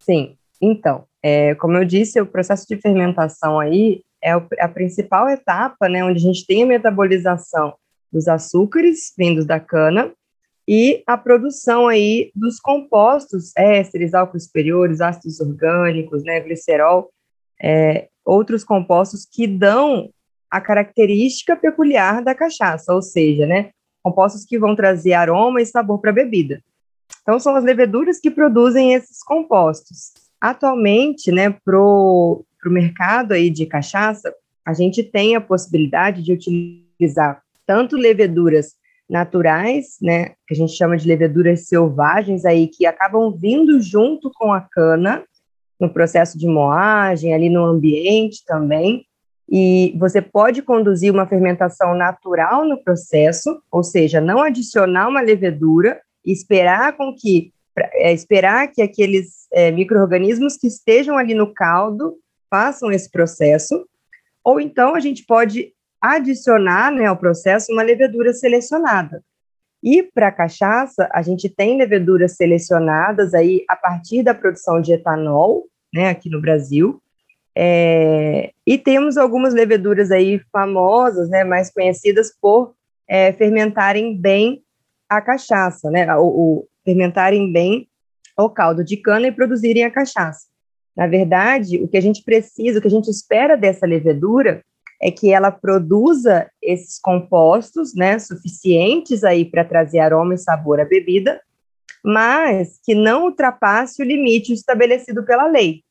Sim, 0.00 0.36
então, 0.60 1.04
é, 1.22 1.54
como 1.54 1.78
eu 1.78 1.84
disse, 1.86 2.20
o 2.20 2.26
processo 2.26 2.66
de 2.68 2.76
fermentação 2.76 3.58
aí 3.58 4.02
é 4.22 4.32
a 4.32 4.68
principal 4.68 5.30
etapa, 5.30 5.88
né, 5.88 6.04
onde 6.04 6.18
a 6.18 6.22
gente 6.22 6.46
tem 6.46 6.64
a 6.64 6.66
metabolização 6.66 7.72
dos 8.12 8.28
açúcares 8.28 9.12
vindos 9.16 9.44
da 9.44 9.60
cana 9.60 10.12
e 10.66 11.02
a 11.06 11.16
produção 11.16 11.88
aí 11.88 12.30
dos 12.34 12.60
compostos 12.60 13.52
ésteres, 13.56 14.12
álcools 14.12 14.44
superiores, 14.44 15.00
ácidos 15.00 15.40
orgânicos, 15.40 16.22
né, 16.22 16.40
glicerol, 16.40 17.10
é, 17.58 18.08
outros 18.22 18.64
compostos 18.64 19.24
que 19.24 19.46
dão 19.46 20.10
a 20.50 20.60
característica 20.60 21.56
peculiar 21.56 22.22
da 22.22 22.34
cachaça, 22.34 22.92
ou 22.92 23.00
seja, 23.00 23.46
né, 23.46 23.70
compostos 24.02 24.44
que 24.44 24.58
vão 24.58 24.76
trazer 24.76 25.14
aroma 25.14 25.62
e 25.62 25.66
sabor 25.66 26.00
para 26.00 26.10
a 26.10 26.14
bebida. 26.14 26.62
Então, 27.22 27.38
são 27.40 27.56
as 27.56 27.64
leveduras 27.64 28.20
que 28.20 28.30
produzem 28.30 28.92
esses 28.92 29.22
compostos. 29.22 30.12
Atualmente, 30.38 31.32
né, 31.32 31.50
para 31.50 31.80
o 31.80 32.44
mercado 32.66 33.32
aí 33.32 33.48
de 33.48 33.64
cachaça, 33.64 34.32
a 34.64 34.74
gente 34.74 35.02
tem 35.02 35.34
a 35.34 35.40
possibilidade 35.40 36.22
de 36.22 36.32
utilizar 36.32 37.42
tanto 37.68 37.96
leveduras 37.96 38.72
naturais, 39.08 39.98
né, 40.00 40.30
que 40.46 40.52
a 40.52 40.54
gente 40.54 40.72
chama 40.72 40.96
de 40.96 41.06
leveduras 41.06 41.68
selvagens 41.68 42.46
aí, 42.46 42.66
que 42.66 42.86
acabam 42.86 43.30
vindo 43.30 43.80
junto 43.80 44.30
com 44.34 44.52
a 44.52 44.60
cana, 44.60 45.22
no 45.78 45.92
processo 45.92 46.36
de 46.36 46.46
moagem, 46.46 47.32
ali 47.34 47.48
no 47.48 47.64
ambiente 47.64 48.42
também, 48.44 49.04
e 49.50 49.94
você 49.98 50.20
pode 50.20 50.60
conduzir 50.62 51.12
uma 51.12 51.26
fermentação 51.26 51.94
natural 51.94 52.64
no 52.64 52.82
processo, 52.82 53.62
ou 53.70 53.82
seja, 53.82 54.20
não 54.20 54.42
adicionar 54.42 55.08
uma 55.08 55.20
levedura 55.20 56.00
esperar 56.24 56.96
com 56.96 57.14
que 57.14 57.52
é, 57.94 58.12
esperar 58.12 58.68
que 58.72 58.82
aqueles 58.82 59.46
é, 59.52 59.70
micro-organismos 59.70 60.56
que 60.56 60.66
estejam 60.66 61.16
ali 61.16 61.32
no 61.32 61.54
caldo 61.54 62.16
façam 62.50 62.90
esse 62.90 63.10
processo, 63.10 63.86
ou 64.42 64.60
então 64.60 64.94
a 64.94 65.00
gente 65.00 65.24
pode 65.24 65.72
adicionar 66.00 66.90
né, 66.90 67.06
ao 67.06 67.16
processo 67.16 67.72
uma 67.72 67.82
levedura 67.82 68.32
selecionada. 68.32 69.22
E 69.82 70.02
para 70.02 70.28
a 70.28 70.32
cachaça, 70.32 71.08
a 71.12 71.22
gente 71.22 71.48
tem 71.48 71.78
leveduras 71.78 72.36
selecionadas 72.36 73.34
aí 73.34 73.64
a 73.68 73.76
partir 73.76 74.22
da 74.22 74.34
produção 74.34 74.80
de 74.80 74.92
etanol, 74.92 75.66
né, 75.92 76.08
aqui 76.10 76.28
no 76.28 76.40
Brasil, 76.40 77.00
é, 77.60 78.52
e 78.66 78.78
temos 78.78 79.16
algumas 79.16 79.52
leveduras 79.52 80.10
aí 80.10 80.40
famosas, 80.52 81.28
né, 81.28 81.44
mais 81.44 81.70
conhecidas 81.70 82.32
por 82.40 82.74
é, 83.06 83.32
fermentarem 83.32 84.16
bem 84.16 84.62
a 85.08 85.20
cachaça, 85.20 85.90
né, 85.90 86.14
o, 86.16 86.26
o, 86.26 86.68
fermentarem 86.84 87.52
bem 87.52 87.88
o 88.36 88.48
caldo 88.48 88.84
de 88.84 88.96
cana 88.96 89.26
e 89.26 89.32
produzirem 89.32 89.84
a 89.84 89.90
cachaça. 89.90 90.46
Na 90.96 91.06
verdade, 91.06 91.82
o 91.82 91.88
que 91.88 91.96
a 91.96 92.00
gente 92.00 92.22
precisa, 92.22 92.78
o 92.78 92.82
que 92.82 92.88
a 92.88 92.90
gente 92.90 93.10
espera 93.10 93.56
dessa 93.56 93.86
levedura 93.86 94.64
é 95.00 95.10
que 95.10 95.32
ela 95.32 95.50
produza 95.50 96.50
esses 96.62 96.98
compostos, 96.98 97.94
né, 97.94 98.18
suficientes 98.18 99.22
aí 99.22 99.44
para 99.44 99.64
trazer 99.64 100.00
aroma 100.00 100.34
e 100.34 100.38
sabor 100.38 100.80
à 100.80 100.84
bebida, 100.84 101.40
mas 102.04 102.78
que 102.84 102.94
não 102.94 103.24
ultrapasse 103.24 104.02
o 104.02 104.04
limite 104.04 104.52
estabelecido 104.52 105.24
pela 105.24 105.46
lei. 105.46 105.82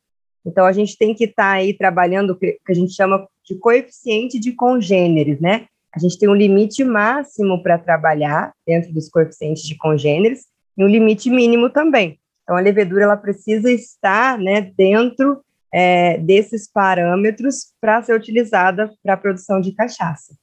Então, 0.46 0.66
a 0.66 0.72
gente 0.72 0.98
tem 0.98 1.14
que 1.14 1.26
estar 1.26 1.52
tá 1.52 1.52
aí 1.54 1.74
trabalhando 1.74 2.32
o 2.32 2.36
que 2.36 2.58
a 2.68 2.74
gente 2.74 2.94
chama 2.94 3.28
de 3.46 3.56
coeficiente 3.56 4.40
de 4.40 4.54
congêneres, 4.54 5.40
né? 5.40 5.68
A 5.94 6.00
gente 6.00 6.18
tem 6.18 6.30
um 6.30 6.36
limite 6.36 6.84
máximo 6.84 7.62
para 7.64 7.78
trabalhar 7.78 8.54
dentro 8.66 8.94
dos 8.94 9.10
coeficientes 9.10 9.64
de 9.64 9.76
congêneres 9.76 10.46
e 10.78 10.84
um 10.84 10.88
limite 10.88 11.30
mínimo 11.30 11.70
também. 11.70 12.20
Então, 12.44 12.56
a 12.56 12.62
levedura 12.62 13.04
ela 13.04 13.18
precisa 13.18 13.70
estar 13.72 14.38
né, 14.38 14.62
dentro 14.62 15.42
é, 15.80 16.18
desses 16.18 16.68
parâmetros 16.68 17.68
para 17.80 18.02
ser 18.02 18.16
utilizada 18.16 18.92
para 19.04 19.14
a 19.14 19.18
produção 19.18 19.62
de 19.62 19.74
cachaça. 19.74 20.34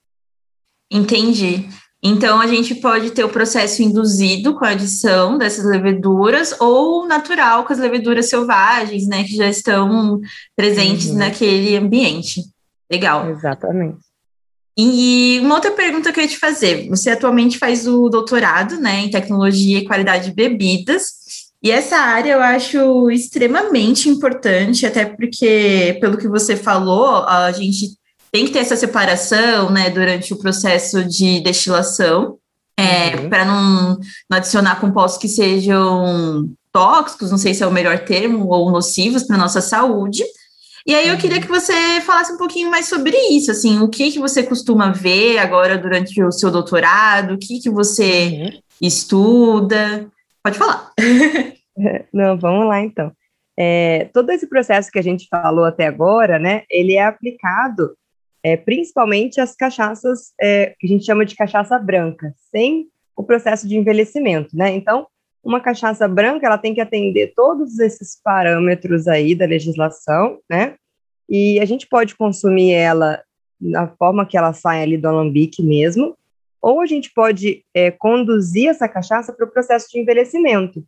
Entendi. 0.89 1.69
Então, 2.01 2.41
a 2.41 2.47
gente 2.47 2.77
pode 2.77 3.11
ter 3.11 3.25
o 3.25 3.29
processo 3.29 3.83
induzido 3.83 4.55
com 4.55 4.65
a 4.65 4.69
adição 4.69 5.37
dessas 5.37 5.65
leveduras 5.65 6.55
ou 6.61 7.05
natural 7.05 7.65
com 7.65 7.73
as 7.73 7.81
leveduras 7.81 8.29
selvagens, 8.29 9.09
né, 9.09 9.25
que 9.25 9.35
já 9.35 9.49
estão 9.49 10.21
presentes 10.55 11.09
uhum. 11.09 11.17
naquele 11.17 11.77
ambiente. 11.77 12.43
Legal. 12.89 13.29
Exatamente. 13.29 13.99
E 14.79 15.41
uma 15.41 15.57
outra 15.57 15.73
pergunta 15.73 16.13
que 16.13 16.21
eu 16.21 16.25
ia 16.25 16.31
te 16.31 16.39
fazer: 16.39 16.89
você 16.89 17.11
atualmente 17.11 17.59
faz 17.59 17.89
o 17.89 18.09
doutorado 18.09 18.79
né, 18.79 19.01
em 19.01 19.11
tecnologia 19.11 19.79
e 19.79 19.85
qualidade 19.85 20.27
de 20.27 20.35
bebidas, 20.35 21.24
e 21.65 21.71
essa 21.71 21.97
área 21.97 22.33
eu 22.33 22.43
acho 22.43 23.11
extremamente 23.11 24.11
importante, 24.11 24.85
até 24.85 25.07
porque, 25.07 25.97
pelo 25.99 26.19
que 26.19 26.29
você 26.29 26.57
falou, 26.57 27.25
a 27.27 27.51
gente 27.53 27.97
tem 28.31 28.45
que 28.45 28.53
ter 28.53 28.59
essa 28.59 28.77
separação, 28.77 29.71
né, 29.71 29.89
durante 29.89 30.35
o 30.35 30.37
processo 30.37 31.03
de 31.03 31.41
destilação, 31.41 32.37
é, 32.79 33.17
uhum. 33.17 33.31
para 33.31 33.47
não, 33.47 33.99
não, 34.29 34.37
adicionar 34.37 34.79
compostos 34.79 35.19
que 35.19 35.27
sejam 35.27 36.51
tóxicos, 36.71 37.31
não 37.31 37.39
sei 37.39 37.55
se 37.55 37.63
é 37.63 37.67
o 37.67 37.73
melhor 37.73 38.01
termo, 38.01 38.47
ou 38.49 38.71
nocivos 38.71 39.23
para 39.23 39.37
a 39.37 39.39
nossa 39.39 39.63
saúde. 39.63 40.23
E 40.87 40.95
aí 40.95 41.09
eu 41.09 41.17
queria 41.17 41.39
uhum. 41.39 41.45
que 41.45 41.49
você 41.49 41.73
falasse 42.03 42.31
um 42.31 42.37
pouquinho 42.37 42.71
mais 42.71 42.89
sobre 42.89 43.17
isso, 43.31 43.51
assim, 43.51 43.79
o 43.79 43.89
que 43.89 44.11
que 44.11 44.19
você 44.19 44.43
costuma 44.43 44.93
ver 44.93 45.39
agora 45.39 45.79
durante 45.79 46.23
o 46.23 46.31
seu 46.31 46.51
doutorado, 46.51 47.33
o 47.33 47.39
que 47.39 47.59
que 47.59 47.71
você 47.71 48.53
uhum. 48.53 48.61
estuda, 48.83 50.13
pode 50.45 50.59
falar. 50.59 50.93
Não, 52.13 52.39
vamos 52.39 52.69
lá 52.69 52.81
então. 52.81 53.11
É, 53.57 54.11
todo 54.13 54.31
esse 54.31 54.49
processo 54.49 54.91
que 54.91 54.99
a 54.99 55.03
gente 55.03 55.27
falou 55.29 55.65
até 55.65 55.87
agora, 55.87 56.39
né, 56.39 56.65
ele 56.71 56.95
é 56.95 57.05
aplicado 57.05 57.97
é, 58.45 58.59
principalmente 58.59 59.41
as 59.41 59.57
cachaças 59.57 60.35
é, 60.39 60.75
que 60.79 60.87
a 60.87 60.89
gente 60.89 61.07
chama 61.07 61.25
de 61.25 61.35
cachaça 61.35 61.79
branca, 61.79 62.35
sem 62.51 62.89
o 63.17 63.23
processo 63.23 63.67
de 63.67 63.75
envelhecimento, 63.77 64.55
né? 64.55 64.71
Então, 64.75 65.07
uma 65.43 65.61
cachaça 65.61 66.07
branca, 66.07 66.47
ela 66.47 66.59
tem 66.59 66.75
que 66.75 66.81
atender 66.81 67.33
todos 67.35 67.79
esses 67.79 68.21
parâmetros 68.23 69.09
aí 69.09 69.35
da 69.35 69.47
legislação, 69.47 70.39
né? 70.51 70.75
E 71.29 71.59
a 71.59 71.65
gente 71.65 71.87
pode 71.87 72.15
consumir 72.17 72.73
ela 72.73 73.23
na 73.59 73.89
forma 73.89 74.27
que 74.27 74.37
ela 74.37 74.53
sai 74.53 74.83
ali 74.83 74.99
do 74.99 75.09
alambique 75.09 75.63
mesmo, 75.63 76.15
ou 76.65 76.81
a 76.81 76.87
gente 76.87 77.13
pode 77.13 77.63
é, 77.75 77.91
conduzir 77.91 78.71
essa 78.71 78.89
cachaça 78.89 79.35
para 79.35 79.45
o 79.45 79.51
processo 79.51 79.87
de 79.91 79.99
envelhecimento. 79.99 80.83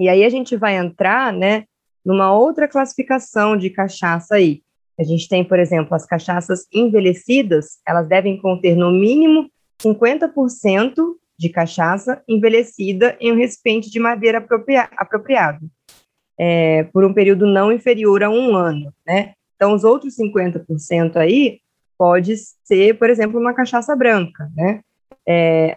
E 0.00 0.08
aí 0.08 0.24
a 0.24 0.28
gente 0.28 0.56
vai 0.56 0.76
entrar, 0.76 1.32
né, 1.32 1.64
numa 2.04 2.32
outra 2.32 2.66
classificação 2.66 3.56
de 3.56 3.70
cachaça 3.70 4.34
aí, 4.34 4.62
a 4.98 5.04
gente 5.04 5.28
tem, 5.28 5.44
por 5.44 5.60
exemplo, 5.60 5.94
as 5.94 6.04
cachaças 6.04 6.66
envelhecidas, 6.72 7.78
elas 7.86 8.08
devem 8.08 8.40
conter 8.40 8.74
no 8.74 8.90
mínimo 8.90 9.48
50% 9.80 10.94
de 11.38 11.50
cachaça 11.50 12.20
envelhecida 12.26 13.16
em 13.20 13.30
um 13.30 13.36
recipiente 13.36 13.90
de 13.90 14.00
madeira 14.00 14.38
apropria 14.38 14.88
apropriado, 14.96 15.70
é, 16.36 16.84
por 16.84 17.04
um 17.04 17.14
período 17.14 17.46
não 17.46 17.70
inferior 17.70 18.24
a 18.24 18.30
um 18.30 18.56
ano, 18.56 18.92
né? 19.06 19.34
Então, 19.54 19.72
os 19.72 19.84
outros 19.84 20.16
50% 20.16 21.16
aí 21.16 21.60
pode 21.96 22.34
ser, 22.64 22.98
por 22.98 23.08
exemplo, 23.08 23.38
uma 23.38 23.54
cachaça 23.54 23.94
branca, 23.94 24.50
né? 24.56 24.80
É, 25.28 25.76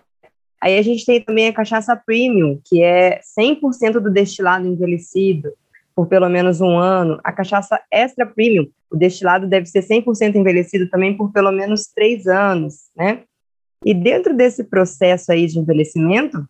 aí 0.62 0.78
a 0.78 0.82
gente 0.82 1.06
tem 1.06 1.22
também 1.22 1.48
a 1.48 1.54
cachaça 1.54 1.96
premium, 1.96 2.60
que 2.66 2.82
é 2.82 3.20
100% 3.38 4.00
do 4.00 4.12
destilado 4.12 4.68
envelhecido 4.68 5.52
por 5.96 6.08
pelo 6.08 6.30
menos 6.30 6.62
um 6.62 6.78
ano. 6.78 7.20
A 7.24 7.32
cachaça 7.32 7.82
extra 7.92 8.26
premium, 8.26 8.68
o 8.92 8.96
destilado 8.96 9.48
deve 9.48 9.66
ser 9.66 9.82
100% 9.82 10.36
envelhecido 10.36 10.90
também 10.90 11.16
por 11.16 11.32
pelo 11.32 11.52
menos 11.52 11.88
três 11.88 12.28
anos, 12.28 12.90
né? 12.96 13.24
E 13.86 13.94
dentro 13.94 14.36
desse 14.36 14.64
processo 14.64 15.32
aí 15.32 15.46
de 15.46 15.58
envelhecimento, 15.58 16.46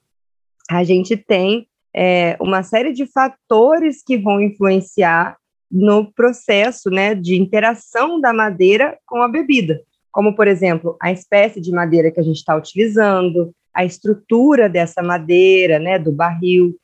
a 0.69 0.83
gente 0.83 1.15
tem 1.15 1.67
é, 1.95 2.37
uma 2.39 2.63
série 2.63 2.93
de 2.93 3.05
fatores 3.05 4.03
que 4.05 4.17
vão 4.17 4.41
influenciar 4.41 5.37
no 5.71 6.11
processo 6.11 6.89
né, 6.89 7.13
de 7.13 7.39
interação 7.39 8.19
da 8.19 8.33
madeira 8.33 8.97
com 9.05 9.21
a 9.21 9.27
bebida, 9.27 9.81
como, 10.11 10.35
por 10.35 10.47
exemplo, 10.47 10.97
a 11.01 11.11
espécie 11.11 11.61
de 11.61 11.71
madeira 11.71 12.11
que 12.11 12.19
a 12.19 12.23
gente 12.23 12.37
está 12.37 12.55
utilizando, 12.55 13.51
a 13.73 13.85
estrutura 13.85 14.67
dessa 14.67 15.01
madeira, 15.01 15.79
né, 15.79 15.99
do 15.99 16.11
barril, 16.11 16.75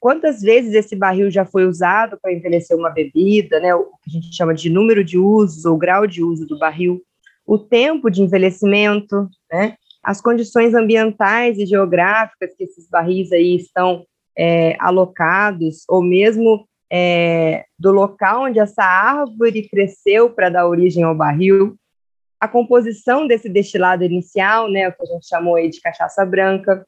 quantas 0.00 0.40
vezes 0.40 0.72
esse 0.74 0.94
barril 0.94 1.30
já 1.30 1.44
foi 1.44 1.66
usado 1.66 2.18
para 2.22 2.32
envelhecer 2.32 2.76
uma 2.76 2.90
bebida, 2.90 3.58
né, 3.60 3.74
o 3.74 3.84
que 4.02 4.08
a 4.08 4.10
gente 4.10 4.34
chama 4.34 4.54
de 4.54 4.70
número 4.70 5.02
de 5.02 5.18
usos 5.18 5.64
ou 5.64 5.76
grau 5.76 6.06
de 6.06 6.22
uso 6.22 6.46
do 6.46 6.58
barril, 6.58 7.02
o 7.46 7.58
tempo 7.58 8.10
de 8.10 8.22
envelhecimento, 8.22 9.28
né, 9.50 9.74
as 10.02 10.20
condições 10.20 10.74
ambientais 10.74 11.58
e 11.58 11.66
geográficas 11.66 12.54
que 12.56 12.64
esses 12.64 12.88
barris 12.88 13.32
aí 13.32 13.56
estão 13.56 14.04
é, 14.38 14.76
alocados, 14.78 15.82
ou 15.88 16.02
mesmo 16.02 16.66
é, 16.90 17.64
do 17.78 17.92
local 17.92 18.44
onde 18.44 18.58
essa 18.58 18.82
árvore 18.82 19.68
cresceu 19.68 20.30
para 20.30 20.48
dar 20.48 20.68
origem 20.68 21.02
ao 21.02 21.14
barril, 21.14 21.76
a 22.40 22.46
composição 22.46 23.26
desse 23.26 23.48
destilado 23.48 24.04
inicial, 24.04 24.70
né, 24.70 24.88
o 24.88 24.92
que 24.92 25.02
a 25.02 25.06
gente 25.06 25.26
chamou 25.26 25.56
aí 25.56 25.68
de 25.68 25.80
cachaça 25.80 26.24
branca, 26.24 26.84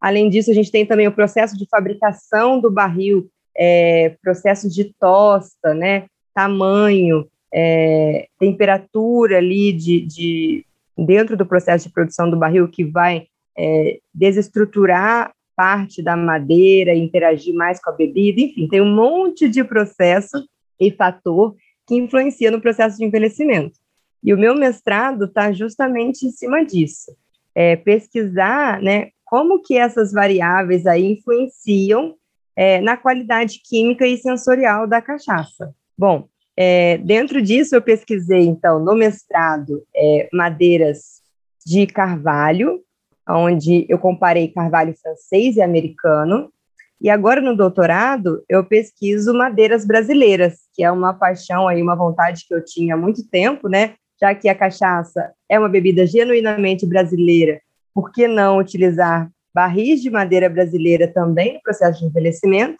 Além 0.00 0.30
disso, 0.30 0.50
a 0.50 0.54
gente 0.54 0.72
tem 0.72 0.86
também 0.86 1.06
o 1.06 1.12
processo 1.12 1.56
de 1.56 1.68
fabricação 1.68 2.58
do 2.58 2.70
barril, 2.70 3.30
é, 3.54 4.16
processo 4.22 4.68
de 4.68 4.94
tosta, 4.98 5.74
né, 5.74 6.06
tamanho, 6.34 7.28
é, 7.52 8.26
temperatura 8.38 9.36
ali 9.36 9.72
de, 9.72 10.00
de, 10.00 10.66
dentro 10.96 11.36
do 11.36 11.44
processo 11.44 11.86
de 11.86 11.92
produção 11.92 12.30
do 12.30 12.38
barril 12.38 12.66
que 12.68 12.82
vai 12.82 13.26
é, 13.58 13.98
desestruturar 14.14 15.32
parte 15.54 16.02
da 16.02 16.16
madeira, 16.16 16.94
interagir 16.94 17.54
mais 17.54 17.78
com 17.78 17.90
a 17.90 17.92
bebida, 17.92 18.40
enfim, 18.40 18.66
tem 18.66 18.80
um 18.80 18.94
monte 18.94 19.46
de 19.46 19.62
processo 19.62 20.48
e 20.80 20.90
fator 20.90 21.54
que 21.86 21.94
influencia 21.94 22.50
no 22.50 22.62
processo 22.62 22.96
de 22.96 23.04
envelhecimento. 23.04 23.78
E 24.22 24.34
o 24.34 24.38
meu 24.38 24.54
mestrado 24.54 25.24
está 25.24 25.52
justamente 25.52 26.26
em 26.26 26.30
cima 26.30 26.64
disso, 26.64 27.16
é, 27.54 27.76
pesquisar, 27.76 28.80
né, 28.82 29.10
como 29.24 29.62
que 29.62 29.76
essas 29.76 30.12
variáveis 30.12 30.86
aí 30.86 31.12
influenciam 31.12 32.14
é, 32.56 32.80
na 32.80 32.96
qualidade 32.96 33.60
química 33.64 34.06
e 34.06 34.18
sensorial 34.18 34.86
da 34.86 35.00
cachaça. 35.00 35.74
Bom, 35.96 36.28
é, 36.56 36.98
dentro 36.98 37.40
disso 37.40 37.74
eu 37.74 37.80
pesquisei, 37.80 38.42
então, 38.42 38.78
no 38.78 38.94
mestrado, 38.94 39.82
é, 39.94 40.28
madeiras 40.32 41.22
de 41.64 41.86
carvalho, 41.86 42.82
onde 43.28 43.86
eu 43.88 43.98
comparei 43.98 44.48
carvalho 44.48 44.94
francês 45.00 45.56
e 45.56 45.62
americano, 45.62 46.52
e 47.00 47.08
agora 47.08 47.40
no 47.40 47.56
doutorado 47.56 48.44
eu 48.48 48.64
pesquiso 48.64 49.32
madeiras 49.32 49.86
brasileiras, 49.86 50.58
que 50.74 50.82
é 50.84 50.90
uma 50.90 51.14
paixão 51.14 51.66
aí, 51.66 51.80
uma 51.80 51.96
vontade 51.96 52.44
que 52.46 52.54
eu 52.54 52.62
tinha 52.62 52.94
há 52.94 52.98
muito 52.98 53.26
tempo, 53.30 53.68
né? 53.68 53.94
Já 54.20 54.34
que 54.34 54.48
a 54.48 54.54
cachaça 54.54 55.32
é 55.48 55.58
uma 55.58 55.68
bebida 55.68 56.06
genuinamente 56.06 56.86
brasileira, 56.86 57.60
por 57.94 58.12
que 58.12 58.28
não 58.28 58.58
utilizar 58.58 59.30
barris 59.54 60.02
de 60.02 60.10
madeira 60.10 60.48
brasileira 60.48 61.08
também 61.08 61.54
no 61.54 61.62
processo 61.62 62.00
de 62.00 62.06
envelhecimento? 62.06 62.76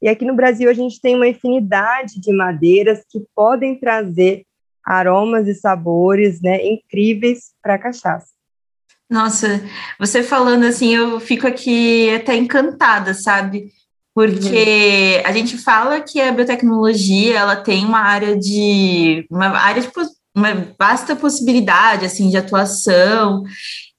E 0.00 0.08
aqui 0.08 0.24
no 0.24 0.34
Brasil 0.34 0.68
a 0.68 0.74
gente 0.74 1.00
tem 1.00 1.14
uma 1.14 1.28
infinidade 1.28 2.20
de 2.20 2.32
madeiras 2.32 3.04
que 3.08 3.20
podem 3.34 3.78
trazer 3.78 4.44
aromas 4.84 5.46
e 5.46 5.54
sabores 5.54 6.40
né, 6.42 6.66
incríveis 6.66 7.52
para 7.62 7.74
a 7.74 7.78
cachaça. 7.78 8.28
Nossa, 9.08 9.62
você 9.98 10.22
falando 10.22 10.64
assim, 10.64 10.94
eu 10.94 11.20
fico 11.20 11.46
aqui 11.46 12.10
até 12.14 12.34
encantada, 12.34 13.14
sabe? 13.14 13.70
Porque 14.14 15.22
a 15.24 15.32
gente 15.32 15.56
fala 15.56 16.00
que 16.00 16.20
a 16.20 16.32
biotecnologia 16.32 17.38
ela 17.38 17.56
tem 17.56 17.84
uma 17.84 18.00
área 18.00 18.36
de 18.36 19.26
uma 19.30 19.48
área 19.48 19.82
de 19.82 19.88
uma 20.34 20.66
vasta 20.78 21.14
possibilidade 21.14 22.04
assim 22.04 22.28
de 22.28 22.36
atuação. 22.36 23.44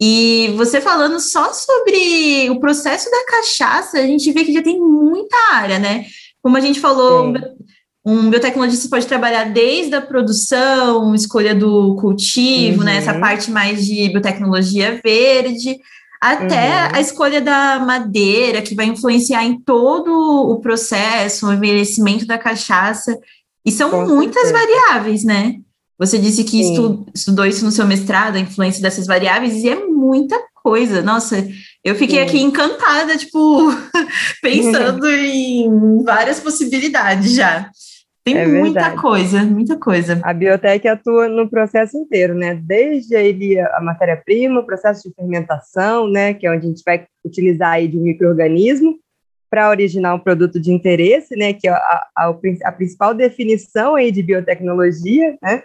E 0.02 0.54
você 0.58 0.82
falando 0.82 1.20
só 1.20 1.54
sobre 1.54 2.50
o 2.50 2.60
processo 2.60 3.10
da 3.10 3.26
cachaça, 3.26 4.00
a 4.00 4.08
gente 4.08 4.32
vê 4.32 4.44
que 4.44 4.54
já 4.54 4.62
tem 4.62 4.80
muita 4.80 5.36
área, 5.52 5.80
né? 5.80 6.06
Como 6.42 6.58
a 6.58 6.62
gente 6.62 6.80
falou. 6.80 7.34
Um 8.06 8.30
biotecnologista 8.30 8.90
pode 8.90 9.08
trabalhar 9.08 9.46
desde 9.46 9.96
a 9.96 10.02
produção, 10.02 11.16
escolha 11.16 11.56
do 11.56 11.96
cultivo, 11.96 12.80
uhum. 12.80 12.84
né, 12.84 12.98
essa 12.98 13.14
uhum. 13.14 13.22
parte 13.22 13.50
mais 13.50 13.86
de 13.86 14.10
biotecnologia 14.10 15.00
verde, 15.02 15.80
até 16.24 16.88
uhum. 16.88 16.90
a 16.96 17.00
escolha 17.00 17.40
da 17.40 17.80
madeira, 17.80 18.62
que 18.62 18.76
vai 18.76 18.88
influenciar 18.88 19.46
em 19.46 19.58
todo 19.58 20.12
o 20.12 20.60
processo, 20.60 21.48
o 21.48 21.54
envelhecimento 21.54 22.26
da 22.26 22.38
cachaça. 22.38 23.18
E 23.66 23.72
são 23.72 23.90
Com 23.90 24.06
muitas 24.06 24.50
certeza. 24.50 24.66
variáveis, 24.66 25.24
né? 25.24 25.56
Você 25.98 26.18
disse 26.18 26.44
que 26.44 26.60
estu, 26.60 27.06
estudou 27.14 27.46
isso 27.46 27.64
no 27.64 27.72
seu 27.72 27.86
mestrado, 27.86 28.36
a 28.36 28.40
influência 28.40 28.82
dessas 28.82 29.06
variáveis, 29.06 29.64
e 29.64 29.70
é 29.70 29.76
muita 29.76 30.40
coisa. 30.64 31.02
Nossa, 31.02 31.48
eu 31.84 31.96
fiquei 31.96 32.20
Sim. 32.20 32.24
aqui 32.24 32.42
encantada, 32.42 33.18
tipo, 33.18 33.70
pensando 34.42 35.08
em 35.08 36.04
várias 36.04 36.40
possibilidades 36.40 37.34
já. 37.34 37.70
Tem 38.24 38.38
é 38.38 38.48
muita 38.48 38.80
verdade. 38.80 39.02
coisa, 39.02 39.44
muita 39.44 39.78
coisa. 39.78 40.22
A 40.24 40.34
biotec 40.34 40.88
atua 40.88 41.28
no 41.28 41.50
processo 41.50 41.98
inteiro, 41.98 42.34
né? 42.34 42.56
Desde 42.56 43.16
ele, 43.16 43.60
a 43.60 43.82
matéria-prima, 43.82 44.62
o 44.62 44.66
processo 44.66 45.08
de 45.08 45.14
fermentação, 45.14 46.08
né? 46.10 46.34
Que 46.34 46.48
é 46.48 46.52
onde 46.52 46.66
a 46.66 46.70
gente 46.70 46.84
vai 46.86 47.06
utilizar 47.26 47.74
aí 47.74 47.88
de 47.90 47.98
um 47.98 48.02
microorganismo 48.02 48.98
para 49.50 49.70
originar 49.70 50.16
um 50.16 50.20
produto 50.20 50.58
de 50.58 50.72
interesse, 50.72 51.36
né? 51.36 51.52
Que 51.52 51.68
é 51.68 51.72
a, 51.72 52.08
a, 52.18 52.36
a 52.64 52.72
principal 52.72 53.14
definição 53.14 53.96
aí 53.96 54.10
de 54.10 54.24
biotecnologia, 54.24 55.38
né? 55.44 55.64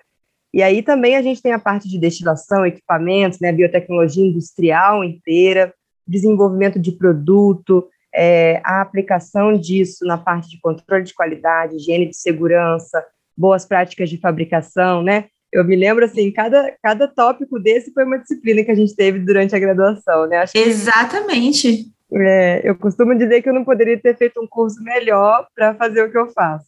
E 0.59 0.63
aí 0.63 0.83
também 0.83 1.15
a 1.15 1.23
gente 1.23 1.41
tem 1.41 1.53
a 1.53 1.59
parte 1.61 1.89
de 1.89 2.01
destilação, 2.01 2.67
equipamentos, 2.67 3.39
né? 3.39 3.53
Biotecnologia 3.53 4.27
industrial 4.27 5.05
inteira, 5.05 5.73
desenvolvimento 6.05 6.81
de 6.81 6.91
produto, 6.91 7.89
é, 8.13 8.61
a 8.65 8.81
aplicação 8.81 9.57
disso 9.57 10.05
na 10.05 10.19
parte 10.19 10.51
de 10.51 10.61
controle 10.61 11.05
de 11.05 11.15
qualidade, 11.15 11.77
higiene 11.77 12.09
de 12.09 12.17
segurança, 12.17 13.07
boas 13.37 13.65
práticas 13.65 14.11
de 14.11 14.19
fabricação, 14.19 15.01
né? 15.01 15.27
Eu 15.53 15.65
me 15.65 15.77
lembro, 15.77 16.05
assim, 16.05 16.29
cada, 16.33 16.75
cada 16.83 17.07
tópico 17.07 17.61
desse 17.61 17.93
foi 17.93 18.05
uma 18.05 18.19
disciplina 18.19 18.65
que 18.65 18.73
a 18.73 18.75
gente 18.75 18.97
teve 18.97 19.21
durante 19.21 19.55
a 19.55 19.61
graduação, 19.61 20.27
né? 20.27 20.39
Acho 20.39 20.59
Exatamente. 20.59 21.85
Que, 21.85 22.17
é, 22.17 22.69
eu 22.69 22.75
costumo 22.75 23.15
dizer 23.15 23.43
que 23.43 23.49
eu 23.49 23.55
não 23.55 23.65
poderia 23.65 23.97
ter 23.97 24.17
feito 24.17 24.43
um 24.43 24.47
curso 24.49 24.83
melhor 24.83 25.47
para 25.55 25.73
fazer 25.77 26.03
o 26.03 26.11
que 26.11 26.19
eu 26.19 26.27
faço. 26.33 26.67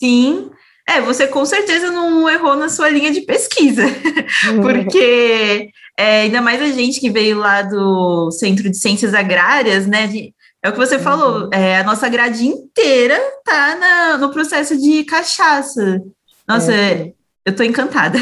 Sim, 0.00 0.50
é, 0.88 1.00
você 1.00 1.26
com 1.26 1.44
certeza 1.44 1.90
não 1.90 2.28
errou 2.28 2.56
na 2.56 2.68
sua 2.68 2.88
linha 2.88 3.10
de 3.10 3.22
pesquisa, 3.22 3.82
porque 4.62 5.70
é, 5.98 6.22
ainda 6.22 6.40
mais 6.40 6.60
a 6.62 6.68
gente 6.68 7.00
que 7.00 7.10
veio 7.10 7.38
lá 7.38 7.62
do 7.62 8.30
Centro 8.30 8.70
de 8.70 8.76
Ciências 8.76 9.12
Agrárias, 9.12 9.86
né? 9.86 10.06
De, 10.06 10.32
é 10.62 10.68
o 10.68 10.72
que 10.72 10.78
você 10.78 10.98
falou, 10.98 11.44
uhum. 11.44 11.50
é, 11.52 11.78
a 11.78 11.84
nossa 11.84 12.08
grade 12.08 12.46
inteira 12.46 13.18
tá 13.44 13.76
na, 13.76 14.18
no 14.18 14.30
processo 14.30 14.76
de 14.76 15.04
cachaça. 15.04 16.02
Nossa, 16.46 16.72
é. 16.72 17.12
eu 17.44 17.54
tô 17.54 17.62
encantada. 17.62 18.18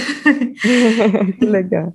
que 1.39 1.45
legal. 1.45 1.93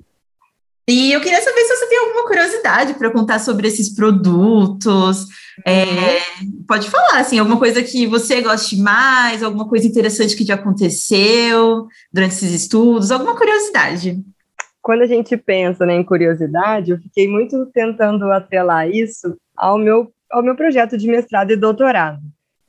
E 0.89 1.11
eu 1.11 1.21
queria 1.21 1.39
saber 1.39 1.61
se 1.61 1.75
você 1.75 1.87
tem 1.87 1.99
alguma 1.99 2.25
curiosidade 2.25 2.95
para 2.95 3.11
contar 3.11 3.37
sobre 3.37 3.67
esses 3.67 3.93
produtos. 3.93 5.27
É, 5.63 6.19
pode 6.67 6.89
falar, 6.89 7.19
assim, 7.19 7.37
alguma 7.37 7.59
coisa 7.59 7.83
que 7.83 8.07
você 8.07 8.41
goste 8.41 8.75
mais, 8.77 9.43
alguma 9.43 9.69
coisa 9.69 9.85
interessante 9.85 10.35
que 10.35 10.43
já 10.43 10.55
aconteceu 10.55 11.87
durante 12.11 12.31
esses 12.31 12.51
estudos, 12.51 13.11
alguma 13.11 13.37
curiosidade. 13.37 14.19
Quando 14.81 15.03
a 15.03 15.07
gente 15.07 15.37
pensa 15.37 15.85
né, 15.85 15.93
em 15.93 16.03
curiosidade, 16.03 16.89
eu 16.89 16.97
fiquei 16.97 17.27
muito 17.27 17.67
tentando 17.67 18.31
atrelar 18.31 18.89
isso 18.89 19.37
ao 19.55 19.77
meu 19.77 20.11
ao 20.31 20.43
meu 20.43 20.55
projeto 20.55 20.95
de 20.95 21.07
mestrado 21.07 21.51
e 21.51 21.55
doutorado. 21.55 22.21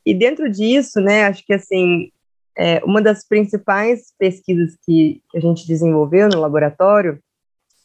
E 0.03 0.15
dentro 0.15 0.49
disso, 0.49 0.99
né, 0.99 1.25
acho 1.25 1.45
que 1.45 1.53
assim, 1.53 2.09
é, 2.57 2.83
uma 2.83 3.01
das 3.01 3.23
principais 3.23 4.13
pesquisas 4.17 4.75
que, 4.83 5.21
que 5.29 5.37
a 5.37 5.41
gente 5.41 5.67
desenvolveu 5.67 6.27
no 6.27 6.39
laboratório 6.39 7.19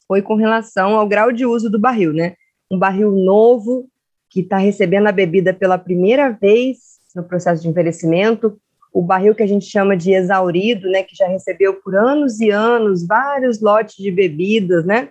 foi 0.06 0.22
com 0.22 0.34
relação 0.34 0.96
ao 0.96 1.06
grau 1.06 1.32
de 1.32 1.44
uso 1.44 1.70
do 1.70 1.78
barril, 1.78 2.12
né? 2.12 2.34
Um 2.70 2.78
barril 2.78 3.10
novo 3.12 3.88
que 4.28 4.40
está 4.40 4.58
recebendo 4.58 5.06
a 5.06 5.12
bebida 5.12 5.52
pela 5.52 5.78
primeira 5.78 6.30
vez 6.30 6.78
no 7.14 7.24
processo 7.24 7.62
de 7.62 7.68
envelhecimento, 7.68 8.58
o 8.92 9.02
barril 9.02 9.34
que 9.34 9.42
a 9.42 9.46
gente 9.46 9.66
chama 9.66 9.96
de 9.96 10.12
exaurido, 10.12 10.88
né, 10.88 11.02
que 11.02 11.14
já 11.14 11.26
recebeu 11.26 11.74
por 11.74 11.94
anos 11.94 12.40
e 12.40 12.50
anos 12.50 13.06
vários 13.06 13.60
lotes 13.60 13.96
de 13.96 14.10
bebidas, 14.10 14.84
né? 14.84 15.10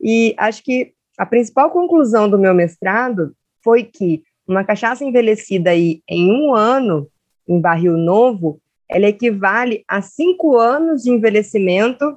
E 0.00 0.34
acho 0.38 0.62
que 0.62 0.92
a 1.16 1.24
principal 1.24 1.70
conclusão 1.70 2.28
do 2.28 2.38
meu 2.38 2.54
mestrado 2.54 3.34
foi 3.62 3.84
que 3.84 4.22
uma 4.46 4.64
cachaça 4.64 5.04
envelhecida 5.04 5.70
aí 5.70 6.02
em 6.08 6.30
um 6.30 6.54
ano, 6.54 7.08
em 7.48 7.60
barril 7.60 7.96
novo, 7.96 8.60
ela 8.88 9.08
equivale 9.08 9.84
a 9.88 10.00
cinco 10.00 10.56
anos 10.56 11.02
de 11.02 11.10
envelhecimento 11.10 12.16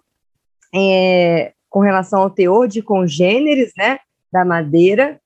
é, 0.75 1.53
com 1.69 1.79
relação 1.79 2.21
ao 2.21 2.29
teor 2.29 2.67
de 2.67 2.81
congêneres, 2.81 3.71
né, 3.77 3.99
da 4.31 4.43
madeira, 4.43 5.19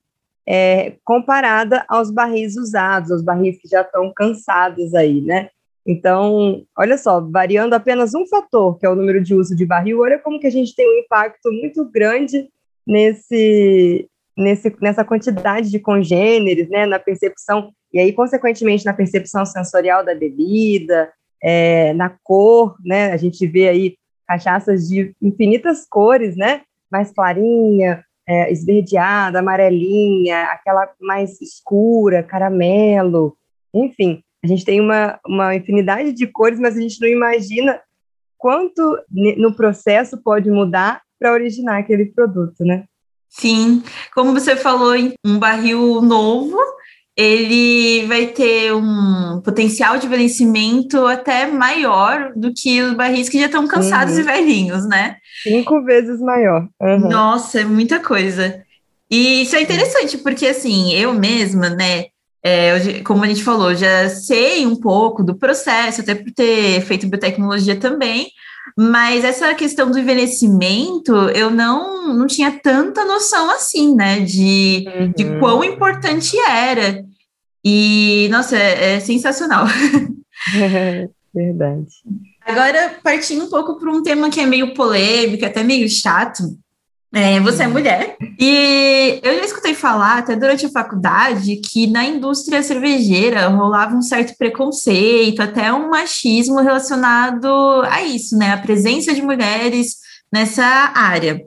é, 0.45 0.95
comparada 1.03 1.85
aos 1.87 2.11
barris 2.11 2.57
usados, 2.57 3.11
aos 3.11 3.23
barris 3.23 3.57
que 3.57 3.67
já 3.67 3.81
estão 3.81 4.11
cansados 4.13 4.93
aí, 4.93 5.21
né? 5.21 5.49
Então, 5.85 6.63
olha 6.77 6.97
só, 6.97 7.19
variando 7.19 7.73
apenas 7.73 8.13
um 8.13 8.25
fator, 8.25 8.77
que 8.77 8.85
é 8.85 8.89
o 8.89 8.95
número 8.95 9.21
de 9.21 9.35
uso 9.35 9.55
de 9.55 9.65
barril, 9.65 10.01
olha 10.01 10.17
como 10.17 10.39
que 10.39 10.47
a 10.47 10.51
gente 10.51 10.75
tem 10.75 10.87
um 10.87 10.99
impacto 10.99 11.51
muito 11.51 11.89
grande 11.89 12.47
nesse, 12.87 14.09
nesse, 14.37 14.73
nessa 14.81 15.03
quantidade 15.03 15.69
de 15.69 15.79
congêneres, 15.79 16.69
né, 16.69 16.85
na 16.85 16.99
percepção, 16.99 17.71
e 17.91 17.99
aí, 17.99 18.13
consequentemente, 18.13 18.85
na 18.85 18.93
percepção 18.93 19.45
sensorial 19.45 20.03
da 20.03 20.15
bebida, 20.15 21.11
é, 21.41 21.93
na 21.93 22.09
cor, 22.23 22.75
né, 22.83 23.11
a 23.11 23.17
gente 23.17 23.45
vê 23.45 23.67
aí 23.67 23.95
cachaças 24.27 24.87
de 24.87 25.15
infinitas 25.21 25.85
cores, 25.87 26.35
né, 26.35 26.61
mais 26.91 27.11
clarinha, 27.11 28.03
é, 28.27 28.51
esverdeada, 28.51 29.39
amarelinha, 29.39 30.43
aquela 30.43 30.89
mais 31.01 31.41
escura, 31.41 32.23
caramelo, 32.23 33.37
enfim, 33.73 34.23
a 34.43 34.47
gente 34.47 34.65
tem 34.65 34.81
uma, 34.81 35.19
uma 35.25 35.55
infinidade 35.55 36.11
de 36.11 36.27
cores, 36.27 36.59
mas 36.59 36.75
a 36.77 36.81
gente 36.81 36.99
não 36.99 37.07
imagina 37.07 37.79
quanto 38.37 38.99
no 39.09 39.55
processo 39.55 40.17
pode 40.21 40.51
mudar 40.51 41.01
para 41.17 41.31
originar 41.31 41.79
aquele 41.79 42.07
produto, 42.07 42.65
né? 42.65 42.83
Sim, 43.29 43.81
como 44.13 44.33
você 44.33 44.55
falou, 44.55 44.93
um 45.25 45.39
barril 45.39 46.01
novo, 46.01 46.57
ele 47.15 48.05
vai 48.07 48.27
ter 48.27 48.73
um 48.73 49.41
potencial 49.43 49.97
de 49.97 50.07
envelhecimento 50.07 51.05
até 51.05 51.45
maior 51.45 52.33
do 52.35 52.51
que 52.53 52.81
os 52.81 52.93
barris 52.93 53.29
que 53.29 53.39
já 53.39 53.45
estão 53.45 53.67
cansados 53.67 54.15
uhum. 54.15 54.21
e 54.21 54.23
velhinhos, 54.23 54.87
né? 54.87 55.17
Cinco 55.43 55.83
vezes 55.83 56.19
maior. 56.19 56.67
Uhum. 56.81 57.09
Nossa, 57.09 57.61
é 57.61 57.65
muita 57.65 57.99
coisa. 57.99 58.63
E 59.11 59.43
isso 59.43 59.55
é 59.55 59.61
interessante, 59.61 60.17
porque 60.17 60.47
assim, 60.47 60.91
eu 60.93 61.13
mesma, 61.13 61.69
né, 61.69 62.05
é, 62.43 62.99
como 63.03 63.23
a 63.23 63.27
gente 63.27 63.43
falou, 63.43 63.75
já 63.75 64.09
sei 64.09 64.65
um 64.65 64.75
pouco 64.75 65.23
do 65.23 65.37
processo, 65.37 66.01
até 66.01 66.15
por 66.15 66.31
ter 66.31 66.81
feito 66.81 67.07
biotecnologia 67.07 67.75
também, 67.75 68.27
mas 68.77 69.23
essa 69.23 69.53
questão 69.53 69.91
do 69.91 69.99
envelhecimento, 69.99 71.13
eu 71.29 71.49
não, 71.49 72.13
não 72.13 72.27
tinha 72.27 72.51
tanta 72.51 73.05
noção 73.05 73.49
assim, 73.49 73.95
né? 73.95 74.19
De, 74.21 74.85
uhum. 74.87 75.11
de 75.15 75.39
quão 75.39 75.63
importante 75.63 76.37
era. 76.39 77.03
E, 77.63 78.27
nossa, 78.31 78.57
é, 78.57 78.95
é 78.95 78.99
sensacional. 78.99 79.65
Verdade. 81.33 81.87
Agora, 82.45 82.95
partindo 83.01 83.45
um 83.45 83.49
pouco 83.49 83.79
para 83.79 83.91
um 83.91 84.03
tema 84.03 84.29
que 84.29 84.39
é 84.39 84.45
meio 84.45 84.73
polêmico, 84.73 85.45
até 85.45 85.63
meio 85.63 85.89
chato, 85.89 86.43
é, 87.13 87.39
você 87.39 87.63
é 87.63 87.67
mulher. 87.67 88.17
E 88.39 89.19
eu 89.21 89.35
já 89.35 89.45
escutei 89.45 89.75
falar, 89.75 90.17
até 90.17 90.35
durante 90.35 90.65
a 90.65 90.71
faculdade, 90.71 91.57
que 91.57 91.85
na 91.85 92.03
indústria 92.03 92.63
cervejeira 92.63 93.47
rolava 93.47 93.95
um 93.95 94.01
certo 94.01 94.35
preconceito, 94.35 95.39
até 95.39 95.71
um 95.71 95.91
machismo 95.91 96.59
relacionado 96.59 97.47
a 97.85 98.01
isso, 98.01 98.35
né? 98.35 98.51
A 98.53 98.57
presença 98.57 99.13
de 99.13 99.21
mulheres 99.21 99.97
nessa 100.31 100.65
área. 100.95 101.39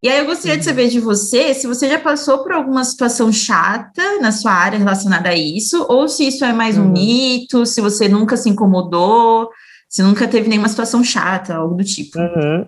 E 0.00 0.08
aí 0.08 0.20
eu 0.20 0.26
gostaria 0.26 0.56
de 0.56 0.64
saber 0.64 0.88
de 0.88 1.00
você 1.00 1.52
se 1.52 1.66
você 1.66 1.88
já 1.88 1.98
passou 1.98 2.44
por 2.44 2.52
alguma 2.52 2.84
situação 2.84 3.32
chata 3.32 4.20
na 4.20 4.30
sua 4.30 4.52
área 4.52 4.78
relacionada 4.78 5.30
a 5.30 5.36
isso, 5.36 5.84
ou 5.88 6.08
se 6.08 6.28
isso 6.28 6.44
é 6.44 6.52
mais 6.52 6.78
um 6.78 6.84
uhum. 6.84 6.92
mito, 6.92 7.66
se 7.66 7.80
você 7.80 8.08
nunca 8.08 8.36
se 8.36 8.48
incomodou, 8.48 9.50
se 9.88 10.00
nunca 10.00 10.28
teve 10.28 10.48
nenhuma 10.48 10.68
situação 10.68 11.02
chata, 11.02 11.56
algo 11.56 11.74
do 11.74 11.82
tipo. 11.82 12.16
Uhum. 12.16 12.66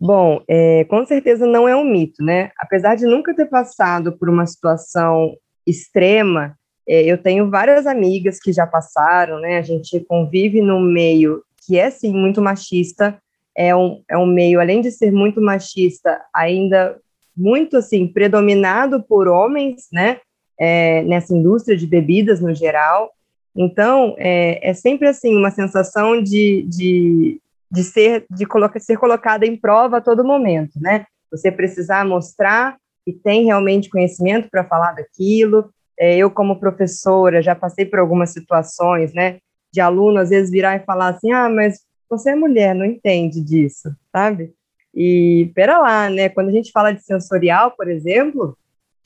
Bom, 0.00 0.40
é, 0.46 0.84
com 0.84 1.04
certeza 1.04 1.44
não 1.46 1.68
é 1.68 1.74
um 1.74 1.84
mito, 1.84 2.22
né? 2.22 2.50
Apesar 2.56 2.94
de 2.94 3.04
nunca 3.04 3.34
ter 3.34 3.46
passado 3.46 4.16
por 4.16 4.28
uma 4.28 4.46
situação 4.46 5.36
extrema, 5.66 6.56
é, 6.88 7.02
eu 7.02 7.18
tenho 7.18 7.50
várias 7.50 7.86
amigas 7.86 8.38
que 8.38 8.52
já 8.52 8.66
passaram, 8.66 9.40
né? 9.40 9.58
A 9.58 9.62
gente 9.62 9.98
convive 10.00 10.60
num 10.60 10.80
meio 10.80 11.42
que 11.66 11.78
é, 11.78 11.90
sim, 11.90 12.12
muito 12.12 12.40
machista, 12.40 13.18
é 13.56 13.74
um, 13.74 14.00
é 14.08 14.16
um 14.16 14.24
meio, 14.24 14.60
além 14.60 14.80
de 14.80 14.90
ser 14.92 15.10
muito 15.10 15.40
machista, 15.40 16.20
ainda 16.32 16.96
muito, 17.36 17.76
assim, 17.76 18.06
predominado 18.06 19.02
por 19.02 19.26
homens, 19.26 19.88
né? 19.92 20.20
É, 20.58 21.02
nessa 21.02 21.34
indústria 21.34 21.76
de 21.76 21.86
bebidas 21.86 22.40
no 22.40 22.54
geral. 22.54 23.10
Então, 23.54 24.14
é, 24.16 24.70
é 24.70 24.72
sempre, 24.74 25.08
assim, 25.08 25.36
uma 25.36 25.50
sensação 25.50 26.22
de, 26.22 26.64
de 26.68 27.40
de 27.70 27.84
ser 27.84 28.26
de 28.30 28.46
colocar, 28.46 28.80
ser 28.80 28.96
colocada 28.96 29.46
em 29.46 29.56
prova 29.56 29.98
a 29.98 30.00
todo 30.00 30.24
momento, 30.24 30.80
né? 30.80 31.04
Você 31.30 31.52
precisar 31.52 32.04
mostrar 32.04 32.76
que 33.04 33.12
tem 33.12 33.44
realmente 33.44 33.90
conhecimento 33.90 34.48
para 34.50 34.64
falar 34.64 34.92
daquilo. 34.92 35.70
É, 35.98 36.16
eu, 36.16 36.30
como 36.30 36.60
professora, 36.60 37.42
já 37.42 37.54
passei 37.54 37.84
por 37.84 37.98
algumas 37.98 38.30
situações, 38.30 39.12
né? 39.12 39.38
De 39.72 39.80
aluno 39.80 40.18
às 40.18 40.30
vezes 40.30 40.50
virar 40.50 40.76
e 40.76 40.84
falar 40.84 41.08
assim: 41.08 41.32
ah, 41.32 41.48
mas 41.48 41.80
você 42.08 42.30
é 42.30 42.34
mulher, 42.34 42.74
não 42.74 42.84
entende 42.84 43.42
disso, 43.42 43.94
sabe? 44.10 44.52
E 44.94 45.50
pera 45.54 45.78
lá, 45.78 46.08
né? 46.08 46.28
Quando 46.28 46.48
a 46.48 46.52
gente 46.52 46.72
fala 46.72 46.92
de 46.92 47.02
sensorial, 47.02 47.72
por 47.76 47.88
exemplo, 47.88 48.56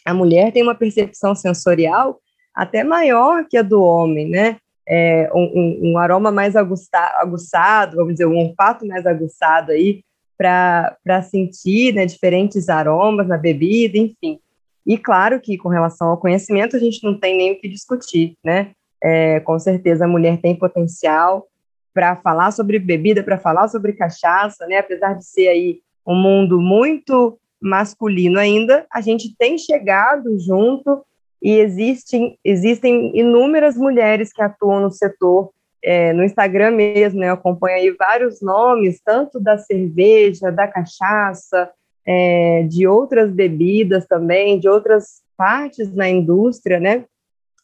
a 0.04 0.14
mulher 0.14 0.52
tem 0.52 0.62
uma 0.62 0.74
percepção 0.74 1.34
sensorial 1.34 2.20
até 2.54 2.84
maior 2.84 3.46
que 3.48 3.56
a 3.56 3.62
do 3.62 3.82
homem, 3.82 4.28
né? 4.28 4.58
É, 4.88 5.30
um, 5.34 5.92
um, 5.92 5.98
aroma 5.98 6.30
mais 6.30 6.54
aguçado, 6.56 7.96
vamos 7.96 8.14
dizer, 8.14 8.26
um 8.26 8.36
olfato 8.36 8.86
mais 8.86 9.06
aguçado 9.06 9.72
aí, 9.72 10.02
para 10.36 11.22
sentir 11.22 11.94
né, 11.94 12.04
diferentes 12.04 12.68
aromas 12.68 13.28
na 13.28 13.38
bebida, 13.38 13.96
enfim. 13.96 14.40
E 14.84 14.98
claro 14.98 15.40
que 15.40 15.56
com 15.56 15.68
relação 15.68 16.08
ao 16.08 16.18
conhecimento 16.18 16.76
a 16.76 16.80
gente 16.80 17.04
não 17.04 17.18
tem 17.18 17.36
nem 17.36 17.52
o 17.52 17.60
que 17.60 17.68
discutir, 17.68 18.36
né? 18.44 18.72
É, 19.00 19.40
com 19.40 19.58
certeza 19.58 20.04
a 20.04 20.08
mulher 20.08 20.40
tem 20.40 20.54
potencial 20.54 21.46
para 21.94 22.16
falar 22.16 22.50
sobre 22.50 22.78
bebida, 22.78 23.22
para 23.22 23.38
falar 23.38 23.68
sobre 23.68 23.92
cachaça, 23.92 24.66
né? 24.66 24.78
Apesar 24.78 25.14
de 25.14 25.24
ser 25.24 25.48
aí 25.48 25.80
um 26.04 26.16
mundo 26.16 26.60
muito 26.60 27.38
masculino 27.60 28.40
ainda, 28.40 28.84
a 28.92 29.00
gente 29.00 29.36
tem 29.36 29.56
chegado 29.56 30.36
junto 30.40 31.04
e 31.42 31.58
existem, 31.58 32.38
existem 32.44 33.10
inúmeras 33.18 33.76
mulheres 33.76 34.32
que 34.32 34.40
atuam 34.40 34.80
no 34.80 34.90
setor, 34.90 35.50
é, 35.82 36.12
no 36.12 36.22
Instagram 36.22 36.70
mesmo, 36.70 37.18
né, 37.18 37.28
eu 37.28 37.34
acompanho 37.34 37.76
aí 37.76 37.90
vários 37.90 38.40
nomes, 38.40 39.00
tanto 39.04 39.40
da 39.40 39.58
cerveja, 39.58 40.52
da 40.52 40.68
cachaça, 40.68 41.68
é, 42.06 42.62
de 42.62 42.86
outras 42.86 43.32
bebidas 43.32 44.06
também, 44.06 44.60
de 44.60 44.68
outras 44.68 45.20
partes 45.36 45.92
na 45.92 46.08
indústria, 46.08 46.78
né, 46.78 47.04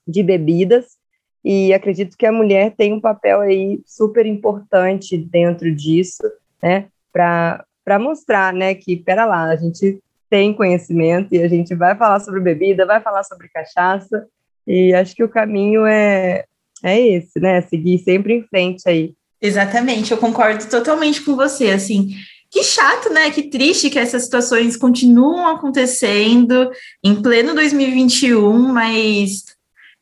de 0.06 0.24
bebidas, 0.24 0.96
e 1.44 1.72
acredito 1.72 2.16
que 2.18 2.26
a 2.26 2.32
mulher 2.32 2.74
tem 2.76 2.92
um 2.92 3.00
papel 3.00 3.40
aí 3.40 3.80
super 3.86 4.26
importante 4.26 5.16
dentro 5.16 5.72
disso, 5.72 6.22
né, 6.60 6.88
para 7.12 7.98
mostrar, 8.00 8.52
né, 8.52 8.74
que, 8.74 8.96
pera 8.96 9.24
lá, 9.24 9.44
a 9.44 9.56
gente 9.56 10.00
tem 10.30 10.54
conhecimento 10.54 11.34
e 11.34 11.42
a 11.42 11.48
gente 11.48 11.74
vai 11.74 11.96
falar 11.96 12.20
sobre 12.20 12.40
bebida, 12.40 12.86
vai 12.86 13.00
falar 13.00 13.24
sobre 13.24 13.48
cachaça, 13.48 14.26
e 14.66 14.92
acho 14.92 15.14
que 15.14 15.24
o 15.24 15.28
caminho 15.28 15.86
é, 15.86 16.44
é 16.82 17.00
esse, 17.00 17.40
né? 17.40 17.62
Seguir 17.62 17.98
sempre 17.98 18.34
em 18.34 18.42
frente 18.42 18.82
aí. 18.86 19.14
Exatamente, 19.40 20.12
eu 20.12 20.18
concordo 20.18 20.68
totalmente 20.68 21.22
com 21.22 21.36
você, 21.36 21.70
assim, 21.70 22.10
que 22.50 22.62
chato, 22.62 23.10
né? 23.10 23.30
Que 23.30 23.44
triste 23.44 23.90
que 23.90 23.98
essas 23.98 24.24
situações 24.24 24.76
continuam 24.76 25.48
acontecendo 25.48 26.70
em 27.04 27.22
pleno 27.22 27.54
2021, 27.54 28.72
mas 28.72 29.44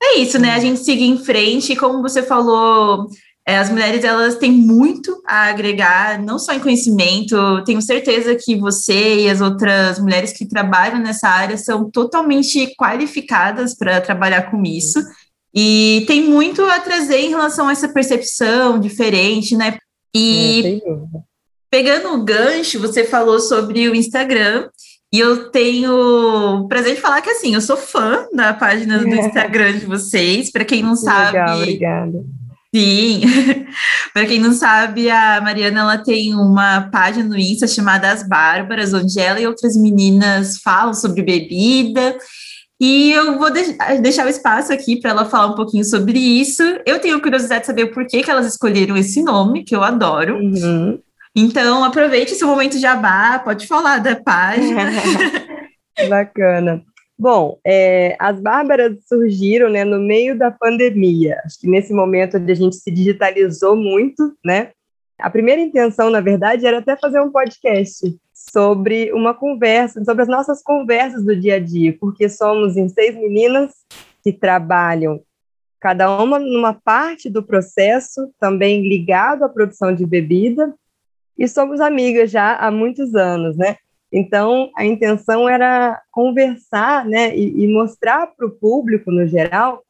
é 0.02 0.18
isso, 0.18 0.38
né? 0.38 0.50
A 0.50 0.58
gente 0.58 0.80
seguir 0.80 1.06
em 1.06 1.18
frente, 1.18 1.72
e 1.72 1.76
como 1.76 2.02
você 2.02 2.22
falou, 2.22 3.08
é, 3.48 3.58
as 3.58 3.70
mulheres 3.70 4.02
elas 4.02 4.34
têm 4.34 4.50
muito 4.50 5.22
a 5.24 5.44
agregar, 5.44 6.20
não 6.20 6.36
só 6.36 6.52
em 6.52 6.58
conhecimento. 6.58 7.62
Tenho 7.64 7.80
certeza 7.80 8.34
que 8.34 8.56
você 8.56 9.20
e 9.20 9.30
as 9.30 9.40
outras 9.40 10.00
mulheres 10.00 10.32
que 10.32 10.48
trabalham 10.48 10.98
nessa 10.98 11.28
área 11.28 11.56
são 11.56 11.88
totalmente 11.88 12.74
qualificadas 12.74 13.72
para 13.72 14.00
trabalhar 14.00 14.50
com 14.50 14.64
isso. 14.64 14.98
E 15.54 16.04
tem 16.08 16.24
muito 16.24 16.64
a 16.64 16.80
trazer 16.80 17.18
em 17.18 17.28
relação 17.28 17.68
a 17.68 17.72
essa 17.72 17.88
percepção 17.88 18.80
diferente, 18.80 19.56
né? 19.56 19.78
E 20.12 20.82
é, 20.84 21.20
pegando 21.70 22.14
o 22.14 22.24
gancho, 22.24 22.80
você 22.80 23.04
falou 23.04 23.38
sobre 23.38 23.88
o 23.88 23.94
Instagram. 23.94 24.68
E 25.12 25.20
eu 25.20 25.52
tenho 25.52 26.62
o 26.62 26.66
prazer 26.66 26.96
de 26.96 27.00
falar 27.00 27.22
que 27.22 27.30
assim, 27.30 27.54
eu 27.54 27.60
sou 27.60 27.76
fã 27.76 28.26
da 28.34 28.52
página 28.52 28.98
do 28.98 29.06
Instagram 29.14 29.78
de 29.78 29.86
vocês. 29.86 30.50
Para 30.50 30.64
quem 30.64 30.82
não 30.82 30.96
sabe, 30.96 31.38
Legal, 31.38 31.58
obrigada 31.58 32.24
Sim, 32.74 33.22
para 34.12 34.26
quem 34.26 34.38
não 34.38 34.52
sabe, 34.52 35.08
a 35.10 35.40
Mariana 35.40 35.80
ela 35.80 35.98
tem 35.98 36.34
uma 36.34 36.82
página 36.90 37.28
no 37.28 37.38
Insta 37.38 37.66
chamada 37.66 38.10
As 38.10 38.26
Bárbaras, 38.26 38.92
onde 38.92 39.18
ela 39.18 39.40
e 39.40 39.46
outras 39.46 39.76
meninas 39.76 40.58
falam 40.58 40.92
sobre 40.92 41.22
bebida. 41.22 42.16
E 42.78 43.12
eu 43.12 43.38
vou 43.38 43.50
deixar 43.50 44.26
o 44.26 44.28
espaço 44.28 44.72
aqui 44.72 45.00
para 45.00 45.10
ela 45.10 45.24
falar 45.24 45.46
um 45.46 45.54
pouquinho 45.54 45.84
sobre 45.84 46.18
isso. 46.18 46.62
Eu 46.84 46.98
tenho 46.98 47.22
curiosidade 47.22 47.60
de 47.62 47.66
saber 47.66 47.86
por 47.86 48.06
que, 48.06 48.22
que 48.22 48.30
elas 48.30 48.46
escolheram 48.46 48.96
esse 48.96 49.22
nome, 49.22 49.64
que 49.64 49.74
eu 49.74 49.82
adoro. 49.82 50.36
Uhum. 50.36 50.98
Então, 51.34 51.84
aproveite 51.84 52.32
esse 52.32 52.44
momento 52.44 52.78
jabá, 52.78 53.38
pode 53.38 53.66
falar 53.66 53.98
da 53.98 54.16
página. 54.16 54.90
Bacana. 56.08 56.82
Bom, 57.18 57.58
é, 57.64 58.14
as 58.18 58.38
Bárbaras 58.40 58.98
surgiram 59.08 59.70
né, 59.70 59.84
no 59.84 59.98
meio 59.98 60.38
da 60.38 60.50
pandemia. 60.50 61.40
Acho 61.44 61.58
que 61.60 61.66
nesse 61.66 61.92
momento 61.92 62.36
onde 62.36 62.52
a 62.52 62.54
gente 62.54 62.76
se 62.76 62.90
digitalizou 62.90 63.74
muito, 63.74 64.36
né? 64.44 64.72
A 65.18 65.30
primeira 65.30 65.62
intenção, 65.62 66.10
na 66.10 66.20
verdade, 66.20 66.66
era 66.66 66.78
até 66.78 66.94
fazer 66.94 67.20
um 67.20 67.30
podcast 67.30 68.14
sobre 68.34 69.10
uma 69.14 69.32
conversa, 69.32 70.04
sobre 70.04 70.22
as 70.22 70.28
nossas 70.28 70.62
conversas 70.62 71.24
do 71.24 71.34
dia 71.34 71.54
a 71.54 71.58
dia, 71.58 71.96
porque 71.98 72.28
somos 72.28 72.76
em 72.76 72.86
seis 72.88 73.14
meninas 73.14 73.72
que 74.22 74.30
trabalham, 74.30 75.22
cada 75.80 76.22
uma 76.22 76.38
numa 76.38 76.74
parte 76.74 77.30
do 77.30 77.42
processo, 77.42 78.30
também 78.38 78.86
ligado 78.86 79.42
à 79.42 79.48
produção 79.48 79.94
de 79.94 80.04
bebida, 80.04 80.74
e 81.38 81.48
somos 81.48 81.80
amigas 81.80 82.30
já 82.30 82.56
há 82.56 82.70
muitos 82.70 83.14
anos, 83.14 83.56
né? 83.56 83.76
Então, 84.12 84.70
a 84.76 84.84
intenção 84.84 85.48
era 85.48 86.00
conversar 86.10 87.04
né, 87.04 87.36
e, 87.36 87.64
e 87.64 87.68
mostrar 87.68 88.28
para 88.28 88.46
o 88.46 88.50
público, 88.50 89.10
no 89.10 89.26
geral, 89.26 89.82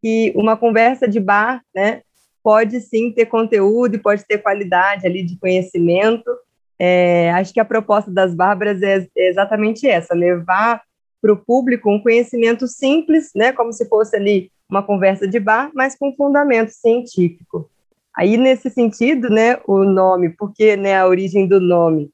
que 0.00 0.32
uma 0.36 0.56
conversa 0.56 1.08
de 1.08 1.18
bar 1.18 1.62
né, 1.74 2.02
pode 2.42 2.80
sim 2.80 3.10
ter 3.10 3.26
conteúdo 3.26 3.96
e 3.96 3.98
pode 3.98 4.24
ter 4.26 4.38
qualidade 4.38 5.06
ali 5.06 5.22
de 5.22 5.38
conhecimento. 5.38 6.30
É, 6.78 7.32
acho 7.32 7.52
que 7.52 7.60
a 7.60 7.64
proposta 7.64 8.10
das 8.10 8.34
Bárbaras 8.34 8.82
é, 8.82 9.06
é 9.16 9.28
exatamente 9.28 9.88
essa, 9.88 10.14
levar 10.14 10.82
para 11.20 11.32
o 11.32 11.36
público 11.36 11.90
um 11.90 12.02
conhecimento 12.02 12.68
simples, 12.68 13.30
né, 13.34 13.50
como 13.52 13.72
se 13.72 13.88
fosse 13.88 14.14
ali 14.14 14.52
uma 14.68 14.82
conversa 14.82 15.26
de 15.26 15.40
bar, 15.40 15.70
mas 15.74 15.96
com 15.96 16.14
fundamento 16.14 16.70
científico. 16.70 17.70
Aí, 18.14 18.36
nesse 18.36 18.70
sentido, 18.70 19.28
né, 19.28 19.58
o 19.66 19.84
nome, 19.84 20.28
porque 20.30 20.76
né, 20.76 20.96
a 20.96 21.06
origem 21.06 21.48
do 21.48 21.60
nome? 21.60 22.10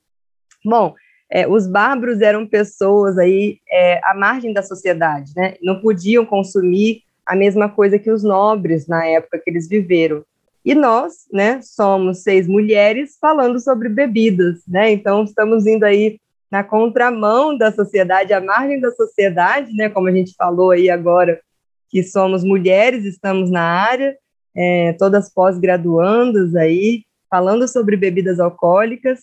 Bom, 0.64 0.94
é, 1.30 1.46
os 1.46 1.66
bárbaros 1.66 2.20
eram 2.20 2.46
pessoas 2.46 3.16
aí 3.16 3.58
é, 3.70 4.00
à 4.04 4.14
margem 4.14 4.52
da 4.52 4.62
sociedade, 4.62 5.32
né? 5.36 5.54
Não 5.62 5.80
podiam 5.80 6.26
consumir 6.26 7.02
a 7.24 7.36
mesma 7.36 7.68
coisa 7.68 7.98
que 7.98 8.10
os 8.10 8.24
nobres 8.24 8.88
na 8.88 9.06
época 9.06 9.38
que 9.38 9.48
eles 9.48 9.68
viveram. 9.68 10.24
E 10.64 10.74
nós, 10.74 11.26
né, 11.32 11.60
somos 11.62 12.22
seis 12.22 12.46
mulheres 12.46 13.16
falando 13.20 13.60
sobre 13.60 13.88
bebidas, 13.88 14.60
né? 14.66 14.90
Então 14.90 15.22
estamos 15.22 15.66
indo 15.66 15.84
aí 15.84 16.18
na 16.50 16.64
contramão 16.64 17.56
da 17.56 17.70
sociedade, 17.70 18.32
à 18.32 18.40
margem 18.40 18.80
da 18.80 18.90
sociedade, 18.90 19.72
né? 19.72 19.88
Como 19.88 20.08
a 20.08 20.12
gente 20.12 20.34
falou 20.36 20.72
aí 20.72 20.90
agora 20.90 21.40
que 21.88 22.02
somos 22.02 22.42
mulheres, 22.42 23.04
estamos 23.04 23.50
na 23.50 23.62
área, 23.62 24.16
é, 24.54 24.92
todas 24.94 25.32
pós-graduandas 25.32 26.56
aí, 26.56 27.04
falando 27.30 27.68
sobre 27.68 27.96
bebidas 27.96 28.40
alcoólicas, 28.40 29.20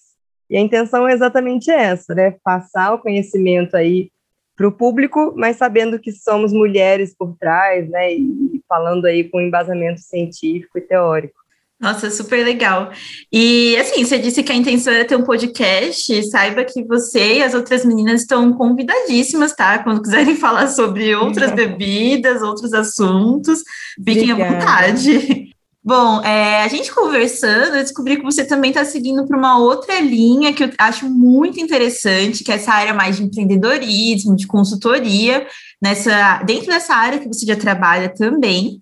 e 0.50 0.58
a 0.58 0.62
intenção 0.62 1.08
é 1.08 1.14
exatamente 1.14 1.70
essa, 1.70 2.14
né? 2.16 2.36
Passar 2.44 2.94
o 2.94 3.00
conhecimento 3.00 3.76
aí 3.76 4.10
para 4.56 4.68
o 4.68 4.72
público, 4.72 5.34
mas 5.36 5.58
sabendo 5.58 6.00
que 6.00 6.12
somos 6.12 6.52
mulheres 6.52 7.16
por 7.16 7.36
trás, 7.38 7.88
né? 7.90 8.14
E 8.14 8.62
falando 8.68 9.06
aí 9.06 9.24
com 9.24 9.40
embasamento 9.40 10.02
científico 10.02 10.78
e 10.78 10.82
teórico. 10.82 11.36
Nossa, 11.80 12.10
super 12.10 12.44
legal. 12.44 12.92
E 13.32 13.78
assim, 13.78 14.04
você 14.04 14.18
disse 14.18 14.42
que 14.42 14.52
a 14.52 14.56
intenção 14.56 14.92
era 14.92 15.06
ter 15.06 15.16
um 15.16 15.24
podcast. 15.24 16.24
Saiba 16.30 16.64
que 16.64 16.84
você 16.84 17.36
e 17.36 17.44
as 17.44 17.54
outras 17.54 17.86
meninas 17.86 18.22
estão 18.22 18.52
convidadíssimas, 18.54 19.54
tá? 19.54 19.84
Quando 19.84 20.02
quiserem 20.02 20.36
falar 20.38 20.68
sobre 20.70 21.16
outras 21.16 21.52
bebidas, 21.54 22.42
outros 22.42 22.74
assuntos, 22.74 23.60
fiquem 24.04 24.32
Obrigada. 24.32 24.56
à 24.56 24.60
vontade. 24.60 25.56
Bom, 25.88 26.22
é, 26.22 26.64
a 26.64 26.68
gente 26.68 26.94
conversando, 26.94 27.78
eu 27.78 27.82
descobri 27.82 28.18
que 28.18 28.24
você 28.24 28.44
também 28.44 28.72
está 28.72 28.84
seguindo 28.84 29.26
para 29.26 29.38
uma 29.38 29.58
outra 29.58 30.02
linha 30.02 30.52
que 30.52 30.66
eu 30.66 30.70
acho 30.78 31.10
muito 31.10 31.62
interessante, 31.62 32.44
que 32.44 32.52
é 32.52 32.56
essa 32.56 32.74
área 32.74 32.94
mais 32.94 33.16
de 33.16 33.24
empreendedorismo, 33.24 34.36
de 34.36 34.46
consultoria, 34.46 35.48
nessa, 35.82 36.44
dentro 36.44 36.68
dessa 36.68 36.94
área 36.94 37.20
que 37.20 37.28
você 37.30 37.46
já 37.46 37.56
trabalha 37.56 38.14
também. 38.14 38.82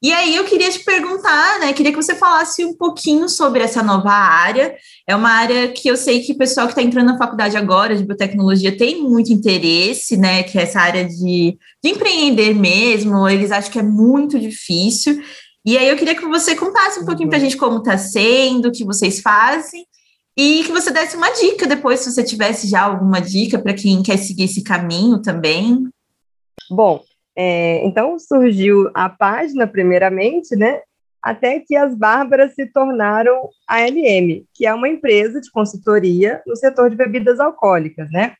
E 0.00 0.12
aí 0.12 0.36
eu 0.36 0.44
queria 0.44 0.70
te 0.70 0.78
perguntar, 0.84 1.58
né? 1.58 1.72
Queria 1.72 1.90
que 1.90 2.00
você 2.00 2.14
falasse 2.14 2.64
um 2.64 2.76
pouquinho 2.76 3.28
sobre 3.28 3.64
essa 3.64 3.82
nova 3.82 4.12
área. 4.12 4.76
É 5.04 5.16
uma 5.16 5.30
área 5.30 5.66
que 5.72 5.88
eu 5.88 5.96
sei 5.96 6.20
que 6.20 6.30
o 6.30 6.38
pessoal 6.38 6.68
que 6.68 6.74
está 6.74 6.82
entrando 6.82 7.06
na 7.06 7.18
faculdade 7.18 7.56
agora 7.56 7.96
de 7.96 8.04
biotecnologia 8.04 8.76
tem 8.76 9.02
muito 9.02 9.32
interesse, 9.32 10.16
né? 10.16 10.44
Que 10.44 10.58
é 10.58 10.62
essa 10.62 10.80
área 10.80 11.04
de, 11.04 11.58
de 11.82 11.90
empreender 11.90 12.54
mesmo. 12.54 13.28
Eles 13.28 13.50
acham 13.50 13.72
que 13.72 13.80
é 13.80 13.82
muito 13.82 14.38
difícil. 14.38 15.20
E 15.66 15.76
aí 15.76 15.88
eu 15.88 15.96
queria 15.96 16.14
que 16.14 16.24
você 16.24 16.54
contasse 16.54 17.00
um 17.00 17.04
pouquinho 17.04 17.28
para 17.28 17.38
a 17.38 17.40
uhum. 17.40 17.44
gente 17.44 17.56
como 17.56 17.78
está 17.78 17.98
sendo, 17.98 18.68
o 18.68 18.72
que 18.72 18.84
vocês 18.84 19.20
fazem, 19.20 19.84
e 20.36 20.62
que 20.62 20.70
você 20.70 20.92
desse 20.92 21.16
uma 21.16 21.30
dica 21.30 21.66
depois, 21.66 22.00
se 22.00 22.12
você 22.12 22.22
tivesse 22.22 22.68
já 22.68 22.82
alguma 22.82 23.20
dica 23.20 23.58
para 23.58 23.74
quem 23.74 24.00
quer 24.00 24.16
seguir 24.16 24.44
esse 24.44 24.62
caminho 24.62 25.20
também. 25.20 25.88
Bom, 26.70 27.02
é, 27.34 27.84
então 27.84 28.16
surgiu 28.18 28.90
a 28.94 29.08
página, 29.08 29.66
primeiramente, 29.66 30.54
né? 30.54 30.82
Até 31.20 31.58
que 31.58 31.74
as 31.74 31.96
Bárbaras 31.96 32.54
se 32.54 32.66
tornaram 32.66 33.48
a 33.66 33.80
LM, 33.80 34.44
que 34.54 34.64
é 34.64 34.72
uma 34.72 34.88
empresa 34.88 35.40
de 35.40 35.50
consultoria 35.50 36.40
no 36.46 36.54
setor 36.54 36.90
de 36.90 36.96
bebidas 36.96 37.40
alcoólicas, 37.40 38.08
né? 38.12 38.36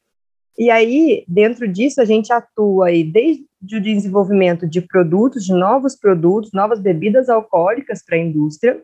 E 0.57 0.71
aí, 0.71 1.25
dentro 1.27 1.67
disso, 1.67 2.01
a 2.01 2.05
gente 2.05 2.33
atua 2.33 2.87
aí 2.87 3.03
desde 3.03 3.46
o 3.63 3.81
desenvolvimento 3.81 4.67
de 4.67 4.81
produtos, 4.81 5.45
de 5.45 5.53
novos 5.53 5.97
produtos, 5.97 6.53
novas 6.53 6.81
bebidas 6.81 7.29
alcoólicas 7.29 8.05
para 8.05 8.17
a 8.17 8.21
indústria, 8.21 8.83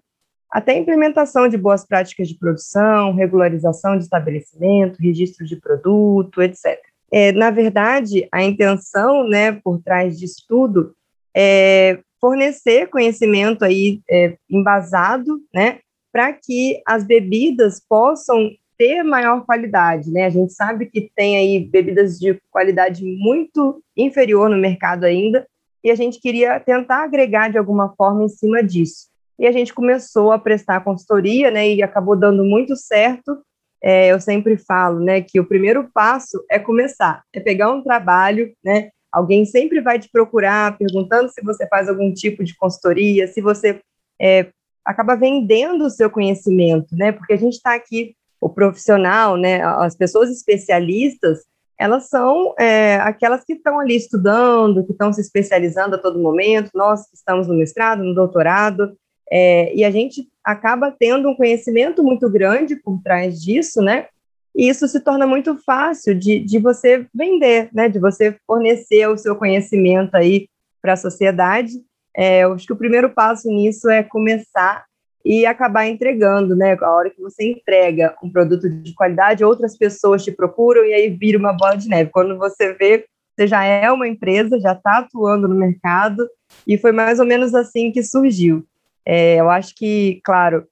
até 0.50 0.76
implementação 0.76 1.48
de 1.48 1.56
boas 1.56 1.86
práticas 1.86 2.28
de 2.28 2.38
produção, 2.38 3.14
regularização 3.14 3.96
de 3.96 4.04
estabelecimento, 4.04 5.00
registro 5.00 5.46
de 5.46 5.56
produto, 5.56 6.42
etc. 6.42 6.78
É, 7.10 7.32
na 7.32 7.50
verdade, 7.50 8.28
a 8.30 8.42
intenção, 8.42 9.26
né, 9.26 9.52
por 9.52 9.82
trás 9.82 10.18
disso 10.18 10.44
tudo, 10.48 10.94
é 11.34 11.98
fornecer 12.20 12.88
conhecimento 12.88 13.64
aí 13.64 14.00
é, 14.08 14.36
embasado, 14.48 15.40
né, 15.54 15.80
para 16.12 16.32
que 16.32 16.80
as 16.86 17.02
bebidas 17.04 17.80
possam 17.88 18.50
ter 18.82 19.04
maior 19.04 19.46
qualidade, 19.46 20.10
né? 20.10 20.24
A 20.24 20.30
gente 20.30 20.52
sabe 20.52 20.86
que 20.86 21.08
tem 21.14 21.36
aí 21.36 21.60
bebidas 21.60 22.18
de 22.18 22.36
qualidade 22.50 23.04
muito 23.04 23.80
inferior 23.96 24.50
no 24.50 24.56
mercado 24.56 25.04
ainda, 25.04 25.46
e 25.84 25.90
a 25.90 25.94
gente 25.94 26.20
queria 26.20 26.58
tentar 26.58 27.04
agregar 27.04 27.48
de 27.48 27.56
alguma 27.56 27.94
forma 27.94 28.24
em 28.24 28.28
cima 28.28 28.60
disso. 28.60 29.06
E 29.38 29.46
a 29.46 29.52
gente 29.52 29.72
começou 29.72 30.32
a 30.32 30.38
prestar 30.38 30.82
consultoria, 30.82 31.48
né? 31.48 31.68
E 31.68 31.80
acabou 31.80 32.16
dando 32.16 32.42
muito 32.44 32.74
certo. 32.74 33.40
É, 33.80 34.08
eu 34.08 34.20
sempre 34.20 34.56
falo, 34.56 34.98
né, 34.98 35.20
que 35.20 35.38
o 35.38 35.44
primeiro 35.44 35.88
passo 35.92 36.44
é 36.50 36.58
começar, 36.58 37.22
é 37.32 37.40
pegar 37.40 37.70
um 37.70 37.82
trabalho, 37.82 38.52
né? 38.64 38.90
Alguém 39.12 39.44
sempre 39.44 39.80
vai 39.80 39.98
te 39.98 40.08
procurar 40.10 40.76
perguntando 40.76 41.28
se 41.28 41.40
você 41.42 41.68
faz 41.68 41.88
algum 41.88 42.12
tipo 42.12 42.42
de 42.42 42.56
consultoria, 42.56 43.28
se 43.28 43.40
você 43.40 43.80
é, 44.20 44.48
acaba 44.84 45.14
vendendo 45.14 45.84
o 45.84 45.90
seu 45.90 46.10
conhecimento, 46.10 46.96
né? 46.96 47.12
Porque 47.12 47.32
a 47.32 47.36
gente 47.36 47.54
está 47.54 47.74
aqui 47.74 48.16
o 48.42 48.50
profissional, 48.50 49.36
né, 49.36 49.62
as 49.62 49.94
pessoas 49.94 50.28
especialistas, 50.28 51.44
elas 51.78 52.08
são 52.08 52.54
é, 52.58 52.96
aquelas 52.96 53.44
que 53.44 53.52
estão 53.52 53.78
ali 53.78 53.96
estudando, 53.96 54.84
que 54.84 54.90
estão 54.90 55.12
se 55.12 55.20
especializando 55.20 55.94
a 55.94 55.98
todo 55.98 56.18
momento, 56.18 56.70
nós 56.74 57.08
que 57.08 57.16
estamos 57.16 57.46
no 57.46 57.54
mestrado, 57.54 58.02
no 58.02 58.14
doutorado, 58.14 58.96
é, 59.30 59.72
e 59.74 59.84
a 59.84 59.90
gente 59.92 60.28
acaba 60.44 60.90
tendo 60.90 61.28
um 61.28 61.36
conhecimento 61.36 62.02
muito 62.02 62.28
grande 62.28 62.74
por 62.74 63.00
trás 63.02 63.40
disso, 63.40 63.80
né? 63.80 64.06
E 64.54 64.68
isso 64.68 64.86
se 64.88 65.00
torna 65.00 65.26
muito 65.26 65.56
fácil 65.64 66.14
de, 66.14 66.40
de 66.40 66.58
você 66.58 67.06
vender, 67.14 67.70
né? 67.72 67.88
De 67.88 67.98
você 67.98 68.36
fornecer 68.46 69.06
o 69.08 69.16
seu 69.16 69.36
conhecimento 69.36 70.14
aí 70.16 70.48
para 70.82 70.92
a 70.92 70.96
sociedade. 70.96 71.72
É, 72.14 72.40
eu 72.40 72.52
acho 72.52 72.66
que 72.66 72.72
o 72.72 72.78
primeiro 72.78 73.08
passo 73.08 73.48
nisso 73.48 73.88
é 73.88 74.02
começar 74.02 74.84
e 75.24 75.46
acabar 75.46 75.86
entregando, 75.86 76.56
né? 76.56 76.76
A 76.80 76.90
hora 76.90 77.10
que 77.10 77.20
você 77.20 77.50
entrega 77.50 78.14
um 78.22 78.30
produto 78.30 78.68
de 78.68 78.92
qualidade, 78.94 79.44
outras 79.44 79.76
pessoas 79.76 80.24
te 80.24 80.32
procuram 80.32 80.84
e 80.84 80.92
aí 80.92 81.08
vira 81.08 81.38
uma 81.38 81.52
bola 81.52 81.76
de 81.76 81.88
neve. 81.88 82.10
Quando 82.10 82.36
você 82.36 82.72
vê, 82.74 83.06
você 83.34 83.46
já 83.46 83.64
é 83.64 83.90
uma 83.90 84.08
empresa, 84.08 84.60
já 84.60 84.72
está 84.72 84.98
atuando 84.98 85.48
no 85.48 85.54
mercado, 85.54 86.28
e 86.66 86.76
foi 86.76 86.92
mais 86.92 87.18
ou 87.18 87.26
menos 87.26 87.54
assim 87.54 87.90
que 87.90 88.02
surgiu. 88.02 88.64
É, 89.06 89.36
eu 89.36 89.48
acho 89.48 89.74
que, 89.74 90.20
claro, 90.24 90.66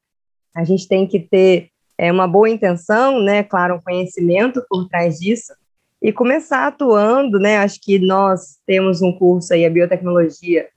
a 0.55 0.65
gente 0.65 0.87
tem 0.87 1.07
que 1.07 1.21
ter 1.21 1.69
é, 1.97 2.11
uma 2.11 2.27
boa 2.27 2.49
intenção, 2.49 3.21
né? 3.21 3.43
Claro, 3.43 3.77
um 3.77 3.81
conhecimento 3.81 4.65
por 4.69 4.89
trás 4.89 5.19
disso, 5.19 5.53
e 6.03 6.13
começar 6.13 6.67
atuando, 6.67 7.39
né? 7.39 7.59
Acho 7.59 7.81
que 7.81 7.99
nós 7.99 8.59
temos 8.67 9.03
um 9.03 9.13
curso 9.13 9.53
aí, 9.53 9.65
a 9.65 9.71
biotecnologia, 9.71 10.69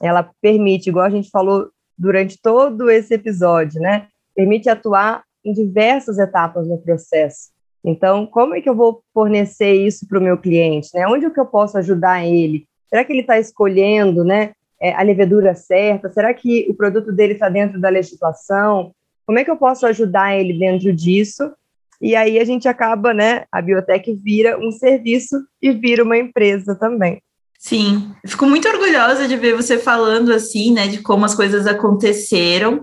ela 0.00 0.28
permite, 0.40 0.88
igual 0.88 1.04
a 1.04 1.10
gente 1.10 1.30
falou 1.30 1.70
durante 2.02 2.36
todo 2.42 2.90
esse 2.90 3.14
episódio, 3.14 3.80
né? 3.80 4.08
Permite 4.34 4.68
atuar 4.68 5.22
em 5.44 5.52
diversas 5.52 6.18
etapas 6.18 6.66
do 6.66 6.76
processo. 6.78 7.52
Então, 7.84 8.26
como 8.26 8.54
é 8.54 8.60
que 8.60 8.68
eu 8.68 8.74
vou 8.74 9.02
fornecer 9.14 9.72
isso 9.72 10.06
para 10.08 10.18
o 10.18 10.22
meu 10.22 10.36
cliente? 10.36 10.88
Né? 10.94 11.06
Onde 11.06 11.26
é 11.26 11.30
que 11.30 11.38
eu 11.38 11.46
posso 11.46 11.78
ajudar 11.78 12.24
ele? 12.24 12.66
Será 12.88 13.04
que 13.04 13.12
ele 13.12 13.20
está 13.20 13.38
escolhendo 13.38 14.24
né, 14.24 14.52
é, 14.80 14.92
a 14.92 15.02
levedura 15.02 15.54
certa? 15.54 16.10
Será 16.10 16.34
que 16.34 16.66
o 16.68 16.74
produto 16.74 17.12
dele 17.12 17.34
está 17.34 17.48
dentro 17.48 17.80
da 17.80 17.88
legislação? 17.88 18.92
Como 19.24 19.38
é 19.38 19.44
que 19.44 19.50
eu 19.50 19.56
posso 19.56 19.86
ajudar 19.86 20.36
ele 20.36 20.58
dentro 20.58 20.92
disso? 20.92 21.52
E 22.00 22.16
aí 22.16 22.38
a 22.40 22.44
gente 22.44 22.66
acaba, 22.66 23.14
né? 23.14 23.44
A 23.50 23.62
biotech 23.62 24.12
vira 24.14 24.58
um 24.58 24.72
serviço 24.72 25.36
e 25.60 25.70
vira 25.70 26.02
uma 26.02 26.18
empresa 26.18 26.74
também. 26.74 27.22
Sim, 27.64 28.10
fico 28.26 28.44
muito 28.44 28.66
orgulhosa 28.66 29.28
de 29.28 29.36
ver 29.36 29.54
você 29.54 29.78
falando 29.78 30.32
assim, 30.32 30.72
né, 30.72 30.88
de 30.88 30.98
como 30.98 31.24
as 31.24 31.32
coisas 31.32 31.64
aconteceram. 31.64 32.82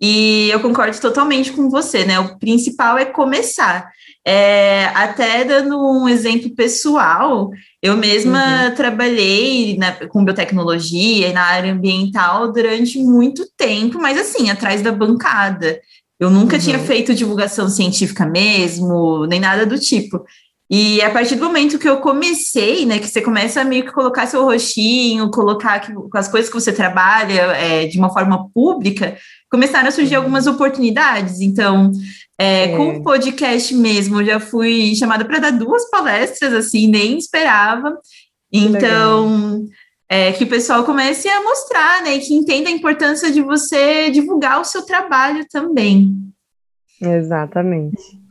E 0.00 0.48
eu 0.50 0.60
concordo 0.60 0.98
totalmente 0.98 1.52
com 1.52 1.68
você, 1.68 2.06
né? 2.06 2.18
O 2.18 2.38
principal 2.38 2.96
é 2.96 3.04
começar. 3.04 3.86
É, 4.26 4.86
até 4.94 5.44
dando 5.44 5.78
um 5.78 6.08
exemplo 6.08 6.48
pessoal, 6.54 7.50
eu 7.82 7.98
mesma 7.98 8.68
uhum. 8.68 8.74
trabalhei 8.74 9.76
na, 9.76 9.92
com 9.92 10.24
biotecnologia 10.24 11.28
e 11.28 11.32
na 11.34 11.42
área 11.42 11.72
ambiental 11.72 12.50
durante 12.50 12.98
muito 12.98 13.46
tempo, 13.58 14.00
mas 14.00 14.18
assim, 14.18 14.48
atrás 14.48 14.80
da 14.80 14.90
bancada. 14.90 15.78
Eu 16.18 16.30
nunca 16.30 16.56
uhum. 16.56 16.62
tinha 16.62 16.78
feito 16.78 17.14
divulgação 17.14 17.68
científica 17.68 18.24
mesmo, 18.24 19.26
nem 19.26 19.38
nada 19.38 19.66
do 19.66 19.78
tipo. 19.78 20.24
E 20.76 21.00
a 21.02 21.10
partir 21.10 21.36
do 21.36 21.44
momento 21.44 21.78
que 21.78 21.88
eu 21.88 21.98
comecei, 21.98 22.84
né, 22.84 22.98
que 22.98 23.06
você 23.06 23.22
começa 23.22 23.60
a 23.60 23.64
meio 23.64 23.84
que 23.84 23.92
colocar 23.92 24.26
seu 24.26 24.42
rostinho, 24.42 25.30
colocar 25.30 25.78
que, 25.78 25.92
com 25.94 26.18
as 26.18 26.26
coisas 26.26 26.50
que 26.50 26.60
você 26.60 26.72
trabalha 26.72 27.42
é, 27.52 27.86
de 27.86 27.96
uma 27.96 28.12
forma 28.12 28.50
pública, 28.52 29.16
começaram 29.48 29.86
a 29.86 29.92
surgir 29.92 30.16
algumas 30.16 30.48
oportunidades. 30.48 31.40
Então, 31.40 31.92
é, 32.36 32.64
é. 32.64 32.76
com 32.76 32.88
o 32.88 33.04
podcast 33.04 33.72
mesmo, 33.72 34.20
eu 34.20 34.26
já 34.26 34.40
fui 34.40 34.96
chamada 34.96 35.24
para 35.24 35.38
dar 35.38 35.52
duas 35.52 35.88
palestras, 35.90 36.52
assim, 36.52 36.88
nem 36.88 37.18
esperava. 37.18 37.96
Então, 38.52 39.64
é, 40.08 40.32
que 40.32 40.42
o 40.42 40.48
pessoal 40.48 40.82
comece 40.82 41.28
a 41.28 41.40
mostrar, 41.40 42.02
né, 42.02 42.18
que 42.18 42.34
entenda 42.34 42.68
a 42.68 42.72
importância 42.72 43.30
de 43.30 43.40
você 43.40 44.10
divulgar 44.10 44.60
o 44.60 44.64
seu 44.64 44.82
trabalho 44.82 45.46
também. 45.48 46.12
Exatamente. 47.00 48.23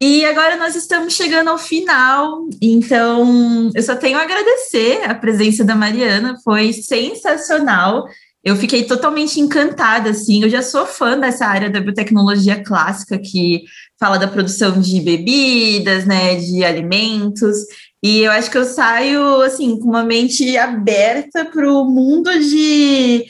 E 0.00 0.24
agora 0.24 0.56
nós 0.56 0.76
estamos 0.76 1.14
chegando 1.14 1.48
ao 1.50 1.58
final, 1.58 2.46
então 2.62 3.68
eu 3.74 3.82
só 3.82 3.96
tenho 3.96 4.16
a 4.16 4.22
agradecer 4.22 5.02
a 5.04 5.12
presença 5.12 5.64
da 5.64 5.74
Mariana, 5.74 6.36
foi 6.44 6.72
sensacional. 6.72 8.06
eu 8.44 8.54
fiquei 8.56 8.84
totalmente 8.84 9.40
encantada, 9.40 10.10
assim. 10.10 10.42
Eu 10.42 10.48
já 10.48 10.62
sou 10.62 10.86
fã 10.86 11.18
dessa 11.18 11.44
área 11.46 11.68
da 11.68 11.80
biotecnologia 11.80 12.62
clássica 12.62 13.18
que 13.18 13.64
fala 13.98 14.16
da 14.18 14.28
produção 14.28 14.80
de 14.80 15.00
bebidas, 15.00 16.06
né, 16.06 16.36
de 16.36 16.64
alimentos. 16.64 17.56
E 18.02 18.20
eu 18.20 18.30
acho 18.30 18.50
que 18.50 18.56
eu 18.58 18.64
saio 18.64 19.42
assim 19.42 19.78
com 19.80 19.88
uma 19.88 20.04
mente 20.04 20.56
aberta 20.56 21.44
para 21.44 21.70
o 21.70 21.84
mundo 21.84 22.30
de 22.38 23.26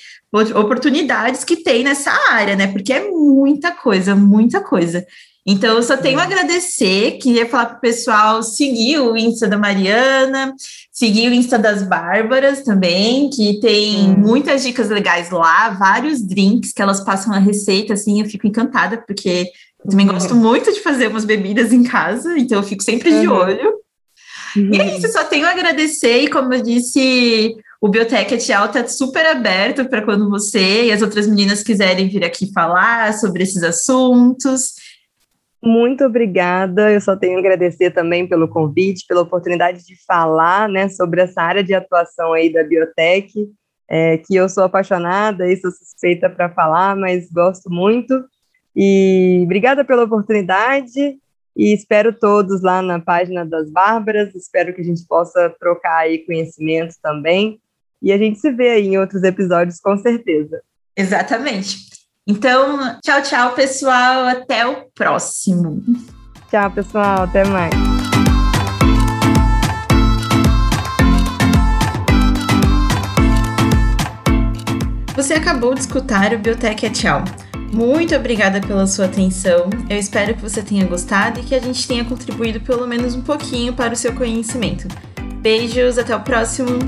oportunidades 0.54 1.42
que 1.42 1.56
tem 1.62 1.82
nessa 1.82 2.12
área, 2.30 2.54
né? 2.54 2.66
Porque 2.66 2.92
é 2.92 3.08
muita 3.10 3.72
coisa, 3.72 4.14
muita 4.14 4.60
coisa. 4.60 5.04
Então, 5.50 5.76
eu 5.76 5.82
só 5.82 5.96
tenho 5.96 6.18
a 6.18 6.24
agradecer, 6.24 7.12
queria 7.12 7.48
falar 7.48 7.64
para 7.64 7.78
o 7.78 7.80
pessoal 7.80 8.42
seguir 8.42 8.98
o 8.98 9.16
Insta 9.16 9.48
da 9.48 9.56
Mariana, 9.56 10.54
seguir 10.92 11.30
o 11.30 11.32
Insta 11.32 11.58
das 11.58 11.82
Bárbaras 11.82 12.60
também, 12.60 13.30
que 13.30 13.58
tem 13.58 14.10
hum. 14.10 14.16
muitas 14.18 14.62
dicas 14.62 14.90
legais 14.90 15.30
lá, 15.30 15.70
vários 15.70 16.20
drinks 16.20 16.70
que 16.70 16.82
elas 16.82 17.00
passam 17.00 17.32
a 17.32 17.38
receita, 17.38 17.94
assim, 17.94 18.20
eu 18.20 18.26
fico 18.26 18.46
encantada, 18.46 18.98
porque 18.98 19.46
eu 19.82 19.90
também 19.90 20.06
uhum. 20.06 20.12
gosto 20.12 20.34
muito 20.34 20.70
de 20.70 20.80
fazer 20.80 21.06
umas 21.06 21.24
bebidas 21.24 21.72
em 21.72 21.82
casa, 21.82 22.36
então 22.36 22.58
eu 22.58 22.62
fico 22.62 22.82
sempre 22.82 23.10
uhum. 23.10 23.20
de 23.22 23.28
olho. 23.28 23.72
Uhum. 24.54 24.74
E 24.74 24.80
é 24.82 24.98
isso, 24.98 25.10
só 25.10 25.24
tenho 25.24 25.46
a 25.46 25.50
agradecer, 25.52 26.24
e 26.24 26.28
como 26.28 26.52
eu 26.52 26.62
disse, 26.62 27.56
o 27.80 27.88
Biotech 27.88 28.34
Etial 28.34 28.66
está 28.66 28.86
super 28.86 29.24
aberto 29.24 29.86
para 29.86 30.02
quando 30.02 30.28
você 30.28 30.86
e 30.86 30.92
as 30.92 31.00
outras 31.00 31.26
meninas 31.26 31.62
quiserem 31.62 32.08
vir 32.08 32.24
aqui 32.24 32.52
falar 32.52 33.14
sobre 33.14 33.44
esses 33.44 33.62
assuntos. 33.62 34.72
Muito 35.62 36.04
obrigada. 36.04 36.92
Eu 36.92 37.00
só 37.00 37.16
tenho 37.16 37.36
a 37.36 37.40
agradecer 37.40 37.90
também 37.90 38.26
pelo 38.26 38.48
convite, 38.48 39.06
pela 39.06 39.22
oportunidade 39.22 39.84
de 39.84 39.94
falar 40.06 40.68
né, 40.68 40.88
sobre 40.88 41.20
essa 41.22 41.42
área 41.42 41.64
de 41.64 41.74
atuação 41.74 42.32
aí 42.32 42.52
da 42.52 42.62
biotech, 42.62 43.32
é, 43.88 44.18
que 44.18 44.36
eu 44.36 44.48
sou 44.48 44.64
apaixonada 44.64 45.50
e 45.50 45.56
sou 45.56 45.70
suspeita 45.70 46.30
para 46.30 46.48
falar, 46.48 46.94
mas 46.96 47.30
gosto 47.30 47.70
muito. 47.70 48.24
E 48.76 49.40
obrigada 49.44 49.84
pela 49.84 50.04
oportunidade 50.04 51.18
e 51.56 51.74
espero 51.74 52.12
todos 52.12 52.62
lá 52.62 52.80
na 52.80 53.00
página 53.00 53.44
das 53.44 53.68
Bárbaras. 53.68 54.32
Espero 54.36 54.72
que 54.72 54.80
a 54.80 54.84
gente 54.84 55.04
possa 55.08 55.52
trocar 55.58 55.98
aí 55.98 56.18
conhecimentos 56.18 56.96
também. 57.02 57.60
E 58.00 58.12
a 58.12 58.16
gente 58.16 58.38
se 58.38 58.52
vê 58.52 58.70
aí 58.70 58.86
em 58.86 58.98
outros 58.98 59.24
episódios, 59.24 59.80
com 59.80 59.96
certeza. 59.98 60.62
Exatamente. 60.96 61.97
Então, 62.30 62.98
tchau, 63.02 63.22
tchau, 63.22 63.54
pessoal. 63.54 64.26
Até 64.26 64.66
o 64.66 64.84
próximo. 64.94 65.82
Tchau, 66.50 66.70
pessoal. 66.70 67.22
Até 67.22 67.42
mais. 67.48 67.72
Você 75.16 75.34
acabou 75.34 75.72
de 75.72 75.80
escutar 75.80 76.34
o 76.34 76.38
Biotech 76.38 76.84
é 76.84 76.90
Tchau. 76.90 77.24
Muito 77.72 78.14
obrigada 78.14 78.60
pela 78.60 78.86
sua 78.86 79.06
atenção. 79.06 79.70
Eu 79.88 79.96
espero 79.96 80.34
que 80.34 80.42
você 80.42 80.62
tenha 80.62 80.86
gostado 80.86 81.40
e 81.40 81.42
que 81.42 81.54
a 81.54 81.60
gente 81.60 81.88
tenha 81.88 82.04
contribuído 82.04 82.60
pelo 82.60 82.86
menos 82.86 83.14
um 83.14 83.22
pouquinho 83.22 83.72
para 83.72 83.94
o 83.94 83.96
seu 83.96 84.14
conhecimento. 84.14 84.86
Beijos, 85.40 85.96
até 85.96 86.14
o 86.14 86.20
próximo. 86.20 86.78